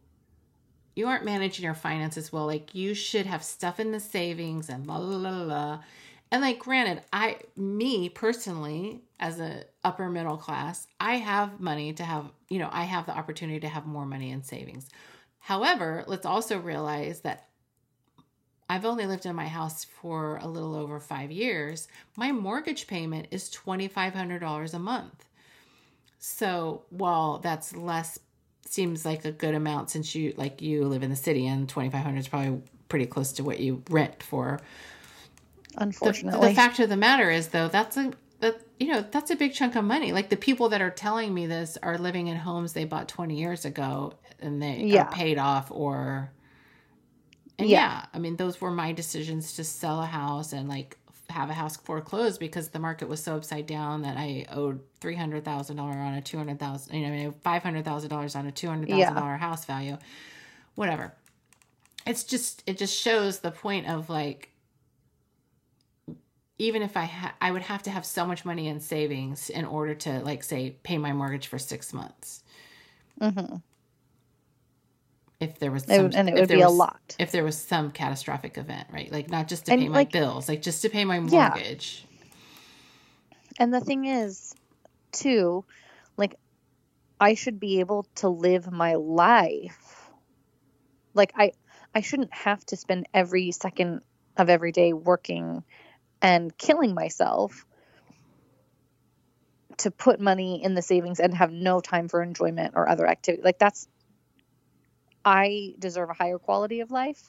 you 0.95 1.07
aren't 1.07 1.25
managing 1.25 1.65
your 1.65 1.73
finances 1.73 2.31
well. 2.31 2.45
Like 2.45 2.73
you 2.73 2.93
should 2.93 3.25
have 3.25 3.43
stuff 3.43 3.79
in 3.79 3.91
the 3.91 3.99
savings 3.99 4.69
and 4.69 4.87
la 4.87 4.97
la 4.97 5.17
la 5.17 5.41
la. 5.43 5.79
And 6.31 6.41
like, 6.41 6.59
granted, 6.59 7.03
I, 7.13 7.37
me 7.55 8.09
personally, 8.09 9.01
as 9.19 9.39
a 9.39 9.63
upper 9.83 10.09
middle 10.09 10.37
class, 10.37 10.87
I 10.99 11.15
have 11.17 11.59
money 11.59 11.93
to 11.93 12.03
have, 12.03 12.25
you 12.49 12.59
know, 12.59 12.69
I 12.71 12.83
have 12.83 13.05
the 13.05 13.15
opportunity 13.15 13.59
to 13.59 13.67
have 13.67 13.85
more 13.85 14.05
money 14.05 14.31
in 14.31 14.43
savings. 14.43 14.89
However, 15.39 16.03
let's 16.07 16.25
also 16.25 16.59
realize 16.59 17.21
that 17.21 17.49
I've 18.67 18.85
only 18.85 19.05
lived 19.05 19.27
in 19.27 19.35
my 19.35 19.47
house 19.47 19.83
for 19.83 20.37
a 20.37 20.47
little 20.47 20.75
over 20.75 20.99
five 20.99 21.31
years. 21.31 21.87
My 22.17 22.31
mortgage 22.31 22.87
payment 22.87 23.27
is 23.29 23.51
$2,500 23.51 24.73
a 24.73 24.79
month. 24.79 25.25
So 26.17 26.85
while 26.89 27.37
that's 27.37 27.75
less, 27.75 28.17
seems 28.65 29.05
like 29.05 29.25
a 29.25 29.31
good 29.31 29.55
amount 29.55 29.89
since 29.91 30.15
you, 30.15 30.33
like 30.37 30.61
you 30.61 30.85
live 30.85 31.03
in 31.03 31.09
the 31.09 31.15
city 31.15 31.47
and 31.47 31.67
2,500 31.69 32.17
is 32.17 32.27
probably 32.27 32.61
pretty 32.89 33.05
close 33.05 33.31
to 33.33 33.43
what 33.43 33.59
you 33.59 33.83
rent 33.89 34.21
for. 34.23 34.59
The, 35.73 35.81
Unfortunately. 35.83 36.49
the 36.49 36.55
fact 36.55 36.79
of 36.79 36.89
the 36.89 36.97
matter 36.97 37.29
is 37.29 37.49
though, 37.49 37.67
that's 37.67 37.97
a, 37.97 38.11
that, 38.39 38.61
you 38.79 38.87
know, 38.87 39.03
that's 39.11 39.31
a 39.31 39.35
big 39.35 39.53
chunk 39.53 39.75
of 39.75 39.83
money. 39.83 40.11
Like 40.11 40.29
the 40.29 40.37
people 40.37 40.69
that 40.69 40.81
are 40.81 40.89
telling 40.89 41.33
me 41.33 41.47
this 41.47 41.77
are 41.83 41.97
living 41.97 42.27
in 42.27 42.37
homes 42.37 42.73
they 42.73 42.85
bought 42.85 43.07
20 43.07 43.37
years 43.37 43.65
ago 43.65 44.13
and 44.39 44.61
they 44.61 44.77
Yeah. 44.83 45.03
are 45.03 45.11
paid 45.11 45.37
off 45.37 45.71
or 45.71 46.31
and 47.57 47.69
yeah. 47.69 47.77
Yeah. 47.91 48.05
I 48.13 48.19
mean, 48.19 48.35
those 48.35 48.59
were 48.59 48.71
my 48.71 48.91
decisions 48.91 49.53
to 49.53 49.63
sell 49.63 50.01
a 50.01 50.05
house 50.05 50.51
and 50.53 50.67
like 50.67 50.97
have 51.35 51.49
a 51.49 51.53
house 51.53 51.75
foreclosed 51.77 52.39
because 52.39 52.69
the 52.69 52.79
market 52.79 53.07
was 53.09 53.21
so 53.21 53.35
upside 53.35 53.67
down 53.67 54.01
that 54.03 54.17
I 54.17 54.45
owed 54.51 54.79
three 55.01 55.15
hundred 55.15 55.43
thousand 55.45 55.75
dollar 55.77 55.91
on 55.97 56.13
a 56.15 56.21
two 56.21 56.37
hundred 56.37 56.59
thousand, 56.59 56.95
you 56.95 57.07
know, 57.07 57.33
five 57.43 57.61
hundred 57.61 57.85
thousand 57.85 58.09
dollars 58.09 58.35
on 58.35 58.47
a 58.47 58.51
two 58.51 58.67
hundred 58.67 58.89
thousand 58.89 59.15
dollar 59.21 59.35
house 59.37 59.65
value, 59.65 59.97
whatever. 60.75 61.13
It's 62.07 62.23
just 62.23 62.63
it 62.65 62.77
just 62.77 62.97
shows 62.99 63.39
the 63.39 63.51
point 63.51 63.87
of 63.87 64.09
like, 64.09 64.51
even 66.57 66.81
if 66.81 66.95
I 66.95 67.05
ha- 67.05 67.35
I 67.41 67.51
would 67.51 67.63
have 67.63 67.83
to 67.83 67.89
have 67.91 68.05
so 68.05 68.25
much 68.25 68.45
money 68.45 68.67
in 68.67 68.79
savings 68.79 69.49
in 69.49 69.65
order 69.65 69.93
to 69.95 70.19
like 70.21 70.43
say 70.43 70.75
pay 70.83 70.97
my 70.97 71.11
mortgage 71.13 71.47
for 71.47 71.59
six 71.59 71.93
months 71.93 72.43
Mhm. 73.19 73.61
If 75.45 75.59
there 75.59 75.71
was 75.71 75.85
some, 75.85 76.03
would- 76.03 76.15
and 76.15 76.29
it 76.29 76.33
would 76.33 76.49
be 76.49 76.61
a 76.61 76.69
lot. 76.69 77.15
if 77.17 77.31
there 77.31 77.43
was 77.43 77.57
some 77.57 77.91
catastrophic 77.91 78.57
event, 78.57 78.87
right? 78.91 79.11
Like 79.11 79.29
not 79.29 79.47
just 79.47 79.65
to 79.67 79.73
And, 79.73 79.81
pay 79.81 79.87
my 79.89 80.03
bills, 80.05 80.49
like 80.49 80.61
just 80.61 80.81
to 80.81 80.89
pay 80.89 81.05
my 81.05 81.19
mortgage 81.19 81.33
Yeah. 81.33 81.49
mortgage. 81.49 82.05
And 83.57 83.73
the 83.73 83.79
thing 83.79 84.05
is, 84.05 84.53
too, 85.13 85.63
like, 86.17 86.35
I 87.21 87.35
should 87.35 87.57
be 87.59 87.79
able 87.79 88.05
to 88.15 88.27
live 88.27 88.69
my 88.69 88.95
life. 88.95 90.09
Like, 91.13 91.31
I, 91.37 91.51
I 91.93 92.01
shouldn't 92.01 92.33
have 92.33 92.65
to 92.65 92.75
spend 92.75 93.07
every 93.13 93.51
second 93.51 94.01
of 94.35 94.49
every 94.49 94.73
day 94.73 94.91
working 94.91 95.63
and 96.21 96.57
killing 96.57 96.93
myself 96.93 97.65
to 99.77 99.91
put 99.91 100.19
money 100.19 100.61
in 100.61 100.73
the 100.73 100.81
savings 100.81 101.21
and 101.21 101.33
have 101.33 101.51
no 101.51 101.79
time 101.79 102.09
for 102.09 102.21
enjoyment 102.21 102.73
or 102.75 102.89
other 102.89 103.07
activity. 103.07 103.43
Like, 103.43 103.59
that's, 103.59 103.87
I 105.25 105.73
deserve 105.79 106.09
a 106.09 106.13
higher 106.13 106.37
quality 106.37 106.79
of 106.79 106.91
life. 106.91 107.23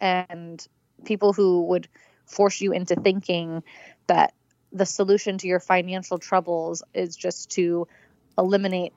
And 0.00 0.66
people 1.04 1.32
who 1.32 1.62
would 1.66 1.88
force 2.26 2.60
you 2.60 2.72
into 2.72 2.96
thinking 2.96 3.62
that 4.06 4.34
the 4.72 4.86
solution 4.86 5.38
to 5.38 5.48
your 5.48 5.60
financial 5.60 6.18
troubles 6.18 6.82
is 6.94 7.16
just 7.16 7.50
to 7.52 7.86
eliminate 8.38 8.92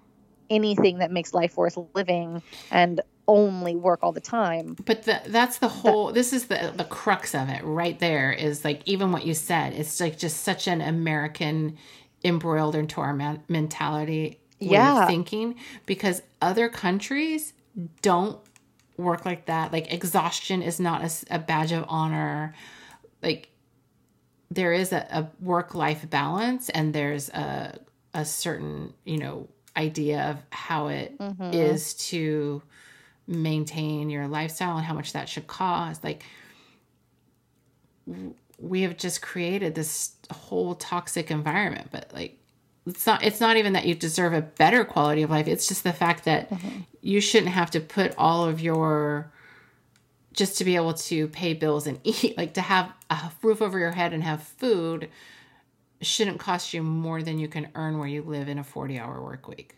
anything 0.50 1.00
that 1.00 1.12
makes 1.12 1.34
life 1.34 1.58
worth 1.58 1.78
living 1.96 2.42
and 2.72 3.02
only 3.28 3.76
work 3.76 4.00
all 4.04 4.12
the 4.12 4.22
time. 4.22 4.76
But 4.86 5.04
the, 5.04 5.22
that's 5.28 5.60
the 5.60 5.68
whole. 5.68 6.12
This 6.12 6.34
is 6.34 6.46
the 6.46 6.74
the 6.76 6.84
crux 6.84 7.34
of 7.34 7.50
it, 7.50 7.64
right 7.64 7.98
there. 8.00 8.32
Is 8.32 8.66
like 8.66 8.82
even 8.86 9.12
what 9.12 9.26
you 9.26 9.34
said. 9.34 9.74
It's 9.74 10.00
like 10.00 10.18
just 10.18 10.42
such 10.42 10.68
an 10.68 10.82
American 10.82 11.78
embroiled 12.24 12.76
into 12.76 13.02
our 13.02 13.14
mentality 13.48 14.40
way 14.60 14.72
Yeah. 14.72 15.02
of 15.04 15.08
thinking 15.08 15.56
because 15.86 16.22
other 16.42 16.70
countries 16.70 17.54
don't 18.02 18.40
work 18.98 19.26
like 19.26 19.46
that. 19.46 19.72
Like 19.72 19.92
exhaustion 19.92 20.62
is 20.62 20.80
not 20.80 21.24
a 21.30 21.40
badge 21.40 21.72
of 21.72 21.86
honor. 21.88 22.54
Like 23.22 23.50
there 24.52 24.74
is 24.74 24.92
a, 24.92 25.08
a 25.12 25.30
work 25.44 25.74
life 25.74 26.10
balance 26.10 26.70
and 26.70 26.94
there's 26.94 27.30
a 27.30 27.78
a 28.14 28.24
certain 28.24 28.94
you 29.06 29.18
know 29.18 29.48
idea 29.76 30.22
of 30.30 30.38
how 30.52 30.88
it 30.88 31.18
mm-hmm. 31.18 31.54
is 31.54 31.96
to 31.96 32.62
maintain 33.26 34.10
your 34.10 34.28
lifestyle 34.28 34.78
and 34.78 34.86
how 34.86 34.94
much 34.94 35.14
that 35.14 35.28
should 35.28 35.48
cost 35.48 36.04
like 36.04 36.24
we 38.60 38.82
have 38.82 38.98
just 38.98 39.22
created 39.22 39.74
this 39.74 40.12
whole 40.32 40.76
toxic 40.76 41.32
environment 41.32 41.88
but 41.92 42.12
like 42.14 42.38
it's 42.86 43.06
not 43.08 43.24
it's 43.24 43.40
not 43.40 43.58
even 43.58 43.74
that 43.74 43.86
you 43.86 43.96
deserve 43.96 44.34
a 44.34 44.42
better 44.42 44.84
quality 44.84 45.24
of 45.24 45.30
life. 45.30 45.48
It's 45.48 45.68
just 45.68 45.84
the 45.84 45.94
fact 45.94 46.26
that 46.26 46.50
mm-hmm. 46.50 46.82
you 47.02 47.22
shouldn't 47.22 47.52
have 47.52 47.72
to 47.72 47.80
put 47.80 48.14
all 48.18 48.46
of 48.46 48.60
your 48.62 49.32
just 50.34 50.58
to 50.58 50.66
be 50.66 50.76
able 50.76 50.94
to 50.94 51.28
pay 51.30 51.54
bills 51.54 51.88
and 51.88 52.00
eat 52.04 52.38
like 52.38 52.54
to 52.56 52.62
have 52.62 52.92
a 53.10 53.32
roof 53.42 53.62
over 53.62 53.80
your 53.80 53.92
head 53.92 54.14
and 54.14 54.24
have 54.24 54.44
food 54.44 55.10
shouldn't 56.02 56.40
cost 56.40 56.74
you 56.74 56.84
more 56.84 57.24
than 57.24 57.40
you 57.40 57.48
can 57.48 57.70
earn 57.76 57.98
where 57.98 58.08
you 58.08 58.22
live 58.22 58.50
in 58.50 58.60
a 58.60 58.64
40 58.64 59.00
hour 59.00 59.22
work 59.22 59.48
week 59.48 59.78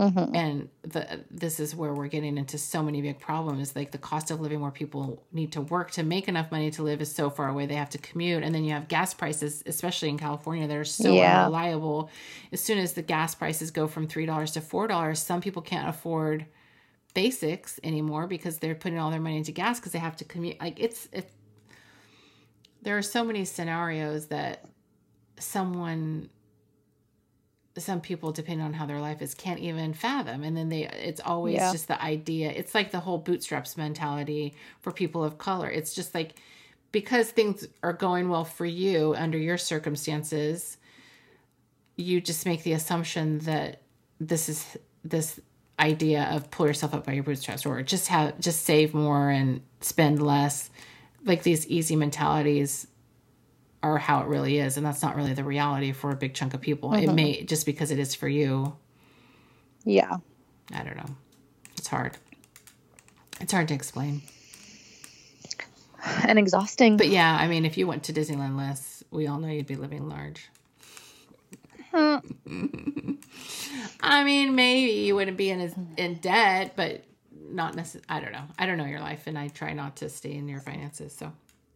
Mm-hmm. 0.00 0.34
and 0.34 0.68
the 0.82 1.20
this 1.30 1.60
is 1.60 1.76
where 1.76 1.92
we're 1.94 2.08
getting 2.08 2.36
into 2.36 2.58
so 2.58 2.82
many 2.82 3.00
big 3.00 3.20
problems. 3.20 3.76
Like 3.76 3.92
the 3.92 3.98
cost 3.98 4.30
of 4.30 4.40
living 4.40 4.60
where 4.60 4.72
people 4.72 5.22
need 5.30 5.52
to 5.52 5.60
work 5.60 5.92
to 5.92 6.02
make 6.02 6.26
enough 6.26 6.50
money 6.50 6.70
to 6.72 6.82
live 6.82 7.00
is 7.00 7.14
so 7.14 7.30
far 7.30 7.48
away. 7.48 7.66
They 7.66 7.76
have 7.76 7.90
to 7.90 7.98
commute. 7.98 8.42
And 8.42 8.52
then 8.54 8.64
you 8.64 8.72
have 8.72 8.88
gas 8.88 9.14
prices 9.14 9.62
especially 9.66 10.08
in 10.08 10.18
california 10.18 10.66
that 10.66 10.76
are 10.76 10.84
so 10.84 11.12
Yeah. 11.12 11.44
unreliable. 11.44 12.10
As 12.52 12.60
soon 12.60 12.78
as 12.78 12.94
the 12.94 13.02
gas 13.02 13.34
prices 13.36 13.70
go 13.70 13.86
from 13.86 14.08
three 14.08 14.26
dollars 14.26 14.50
to 14.52 14.60
four 14.60 14.88
dollars 14.88 15.20
some 15.20 15.40
people 15.40 15.62
can't 15.62 15.88
afford 15.88 16.46
basics 17.14 17.78
anymore 17.84 18.26
because 18.26 18.58
they're 18.58 18.74
putting 18.74 18.98
all 18.98 19.10
their 19.12 19.20
money 19.20 19.36
into 19.36 19.52
gas 19.52 19.78
because 19.78 19.92
they 19.92 20.00
have 20.00 20.16
to 20.16 20.24
commute. 20.24 20.60
Like 20.60 20.80
it's 20.80 21.08
it 21.12 21.30
there 22.82 22.98
are 22.98 23.02
so 23.02 23.22
many 23.24 23.44
scenarios 23.44 24.26
that 24.26 24.64
someone 25.38 26.28
some 27.76 28.00
people 28.00 28.30
depending 28.32 28.64
on 28.64 28.72
how 28.72 28.86
their 28.86 29.00
life 29.00 29.20
is 29.20 29.34
can't 29.34 29.58
even 29.60 29.92
fathom. 29.94 30.44
And 30.44 30.56
then 30.56 30.68
they 30.68 30.86
it's 30.88 31.20
always 31.20 31.54
Yeah. 31.56 31.72
just 31.72 31.88
the 31.88 32.00
idea 32.00 32.50
it's 32.50 32.74
like 32.74 32.90
the 32.92 33.00
whole 33.00 33.18
bootstraps 33.18 33.76
mentality 33.76 34.54
for 34.80 34.92
people 34.92 35.24
of 35.24 35.38
color. 35.38 35.68
It's 35.68 35.94
just 35.94 36.14
like 36.14 36.34
because 36.92 37.30
things 37.30 37.66
are 37.82 37.92
going 37.92 38.28
well 38.28 38.44
for 38.44 38.64
you 38.66 39.14
under 39.16 39.38
your 39.38 39.58
circumstances 39.58 40.76
you 41.96 42.20
just 42.20 42.46
make 42.46 42.62
the 42.64 42.72
assumption 42.72 43.38
that 43.40 43.80
this 44.20 44.48
is 44.48 44.76
this 45.04 45.40
idea 45.78 46.24
of 46.32 46.50
pull 46.50 46.66
yourself 46.66 46.94
up 46.94 47.04
by 47.04 47.12
your 47.12 47.22
bootstraps 47.24 47.66
or 47.66 47.82
just 47.82 48.08
have 48.08 48.38
just 48.40 48.64
save 48.64 48.94
more 48.94 49.30
and 49.30 49.60
spend 49.80 50.22
less. 50.24 50.70
Like 51.24 51.42
these 51.42 51.66
easy 51.68 51.96
mentalities 51.96 52.86
are 53.84 53.98
how 53.98 54.22
it 54.22 54.26
really 54.28 54.58
is 54.58 54.78
and 54.78 54.86
that's 54.86 55.02
not 55.02 55.14
really 55.14 55.34
the 55.34 55.44
reality 55.44 55.92
for 55.92 56.10
a 56.10 56.16
big 56.16 56.32
chunk 56.32 56.54
of 56.54 56.60
people. 56.60 56.94
It 56.94 57.04
mm-hmm. 57.04 57.14
may 57.14 57.42
just 57.44 57.66
because 57.66 57.90
it 57.90 57.98
is 57.98 58.14
for 58.14 58.28
you. 58.28 58.74
Yeah. 59.84 60.16
i 60.72 60.82
don't 60.82 60.96
know. 60.96 61.16
It's 61.76 61.88
hard. 61.88 62.16
It's 63.40 63.52
hard 63.52 63.68
to 63.68 63.74
explain. 63.74 64.22
And 66.22 66.38
exhausting. 66.38 66.96
but 66.96 67.08
yeah 67.08 67.36
i 67.38 67.46
mean 67.46 67.64
if 67.64 67.78
you 67.78 67.86
went 67.86 68.04
to 68.04 68.12
disneyland 68.12 68.58
less 68.58 69.02
we 69.10 69.26
all 69.26 69.38
know 69.38 69.48
you'd 69.48 69.66
be 69.66 69.76
living 69.76 70.08
large. 70.08 70.48
Hmm. 71.92 72.18
I 74.00 74.24
mean 74.24 74.54
maybe 74.54 74.92
you 74.92 75.14
wouldn't 75.14 75.36
be 75.36 75.50
in 75.50 75.94
in 75.98 76.14
debt 76.16 76.72
but 76.74 77.04
not 77.30 77.74
necessarily 77.74 78.06
i 78.08 78.20
don't 78.20 78.32
know. 78.32 78.44
I 78.58 78.64
don't 78.64 78.78
know 78.78 78.86
your 78.86 79.00
life 79.00 79.26
and 79.26 79.38
i 79.38 79.48
try 79.48 79.74
not 79.74 79.96
to 79.96 80.08
stay 80.08 80.32
in 80.32 80.48
your 80.48 80.60
finances 80.60 81.14
so 81.14 81.30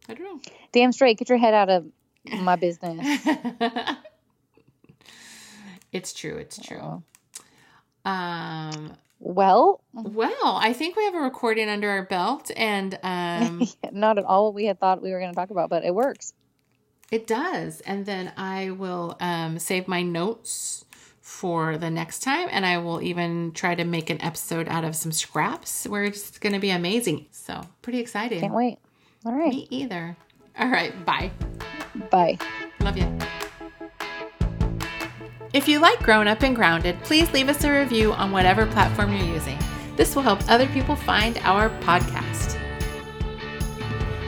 i 0.07 0.15
don't 0.15 0.23
know. 0.23 0.39
Damn 0.71 0.91
straight. 0.91 1.19
Get 1.19 1.29
your 1.29 1.37
head 1.37 1.53
out 1.53 1.69
of 1.69 1.85
my 2.25 2.55
business. 2.55 3.25
it's 5.91 6.13
true 6.13 6.37
it's 6.37 6.59
true 6.59 7.01
um 8.05 8.93
Well, 9.19 9.81
well 9.93 10.59
i 10.61 10.71
think 10.71 10.95
we 10.95 11.03
have 11.05 11.15
a 11.15 11.19
recording 11.19 11.67
under 11.67 11.89
our 11.89 12.03
belt 12.03 12.51
and 12.55 12.99
um 13.01 13.63
not 13.91 14.17
at 14.19 14.25
all 14.25 14.45
what 14.45 14.53
we 14.53 14.65
had 14.65 14.79
thought 14.79 15.01
we 15.01 15.11
were 15.11 15.19
going 15.19 15.31
to 15.31 15.35
talk 15.35 15.49
about, 15.49 15.69
but 15.69 15.83
it 15.83 15.93
works. 15.95 16.33
It 17.11 17.25
does. 17.25 17.81
And 17.81 18.05
then 18.05 18.31
I 18.37 18.71
will 18.71 19.17
um, 19.19 19.57
save 19.59 19.87
my 19.87 20.03
notes 20.03 20.85
for 21.21 21.77
the 21.77 21.89
next 21.89 22.19
time. 22.19 22.47
And 22.51 22.65
I 22.65 22.77
will 22.77 23.01
even 23.01 23.51
try 23.53 23.75
to 23.75 23.83
make 23.83 24.09
an 24.09 24.21
episode 24.21 24.67
out 24.67 24.83
of 24.83 24.95
some 24.95 25.11
scraps 25.11 25.87
where 25.87 26.03
it's 26.03 26.37
going 26.37 26.53
to 26.53 26.59
be 26.59 26.69
amazing. 26.69 27.27
So, 27.31 27.61
pretty 27.81 27.99
excited. 27.99 28.41
Can't 28.41 28.53
wait. 28.53 28.77
All 29.25 29.33
right. 29.33 29.49
Me 29.49 29.67
either. 29.69 30.15
All 30.57 30.69
right. 30.69 30.93
Bye. 31.05 31.31
Bye. 32.09 32.37
Love 32.79 32.97
you. 32.97 33.17
If 35.51 35.67
you 35.67 35.79
like 35.79 35.99
Grown 36.03 36.27
Up 36.27 36.43
and 36.43 36.55
Grounded, 36.55 37.01
please 37.03 37.31
leave 37.33 37.49
us 37.49 37.63
a 37.63 37.71
review 37.71 38.13
on 38.13 38.31
whatever 38.31 38.67
platform 38.67 39.13
you're 39.13 39.25
using. 39.25 39.57
This 39.95 40.15
will 40.15 40.21
help 40.21 40.39
other 40.47 40.67
people 40.67 40.95
find 40.95 41.37
our 41.39 41.69
podcast. 41.81 42.57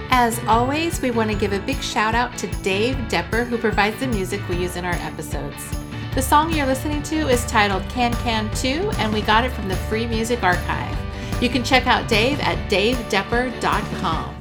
As 0.09 0.39
always, 0.45 0.99
we 1.01 1.11
want 1.11 1.31
to 1.31 1.37
give 1.37 1.53
a 1.53 1.59
big 1.59 1.81
shout 1.81 2.15
out 2.15 2.37
to 2.39 2.47
Dave 2.63 2.95
Depper, 3.07 3.45
who 3.45 3.57
provides 3.57 3.99
the 3.99 4.07
music 4.07 4.41
we 4.49 4.57
use 4.57 4.75
in 4.75 4.83
our 4.83 4.95
episodes. 4.95 5.63
The 6.15 6.21
song 6.21 6.51
you're 6.51 6.65
listening 6.65 7.01
to 7.03 7.29
is 7.29 7.45
titled 7.45 7.87
Can 7.87 8.13
Can 8.15 8.53
2, 8.55 8.91
and 8.97 9.13
we 9.13 9.21
got 9.21 9.45
it 9.45 9.51
from 9.51 9.69
the 9.69 9.77
Free 9.77 10.05
Music 10.05 10.43
Archive. 10.43 10.97
You 11.41 11.49
can 11.49 11.63
check 11.63 11.87
out 11.87 12.09
Dave 12.09 12.39
at 12.41 12.57
davedepper.com. 12.69 14.40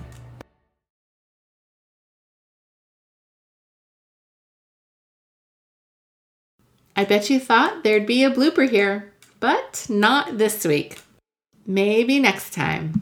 I 7.00 7.04
bet 7.04 7.30
you 7.30 7.40
thought 7.40 7.82
there'd 7.82 8.04
be 8.04 8.24
a 8.24 8.30
blooper 8.30 8.68
here, 8.68 9.10
but 9.40 9.86
not 9.88 10.36
this 10.36 10.66
week. 10.66 11.00
Maybe 11.66 12.20
next 12.20 12.52
time. 12.52 12.92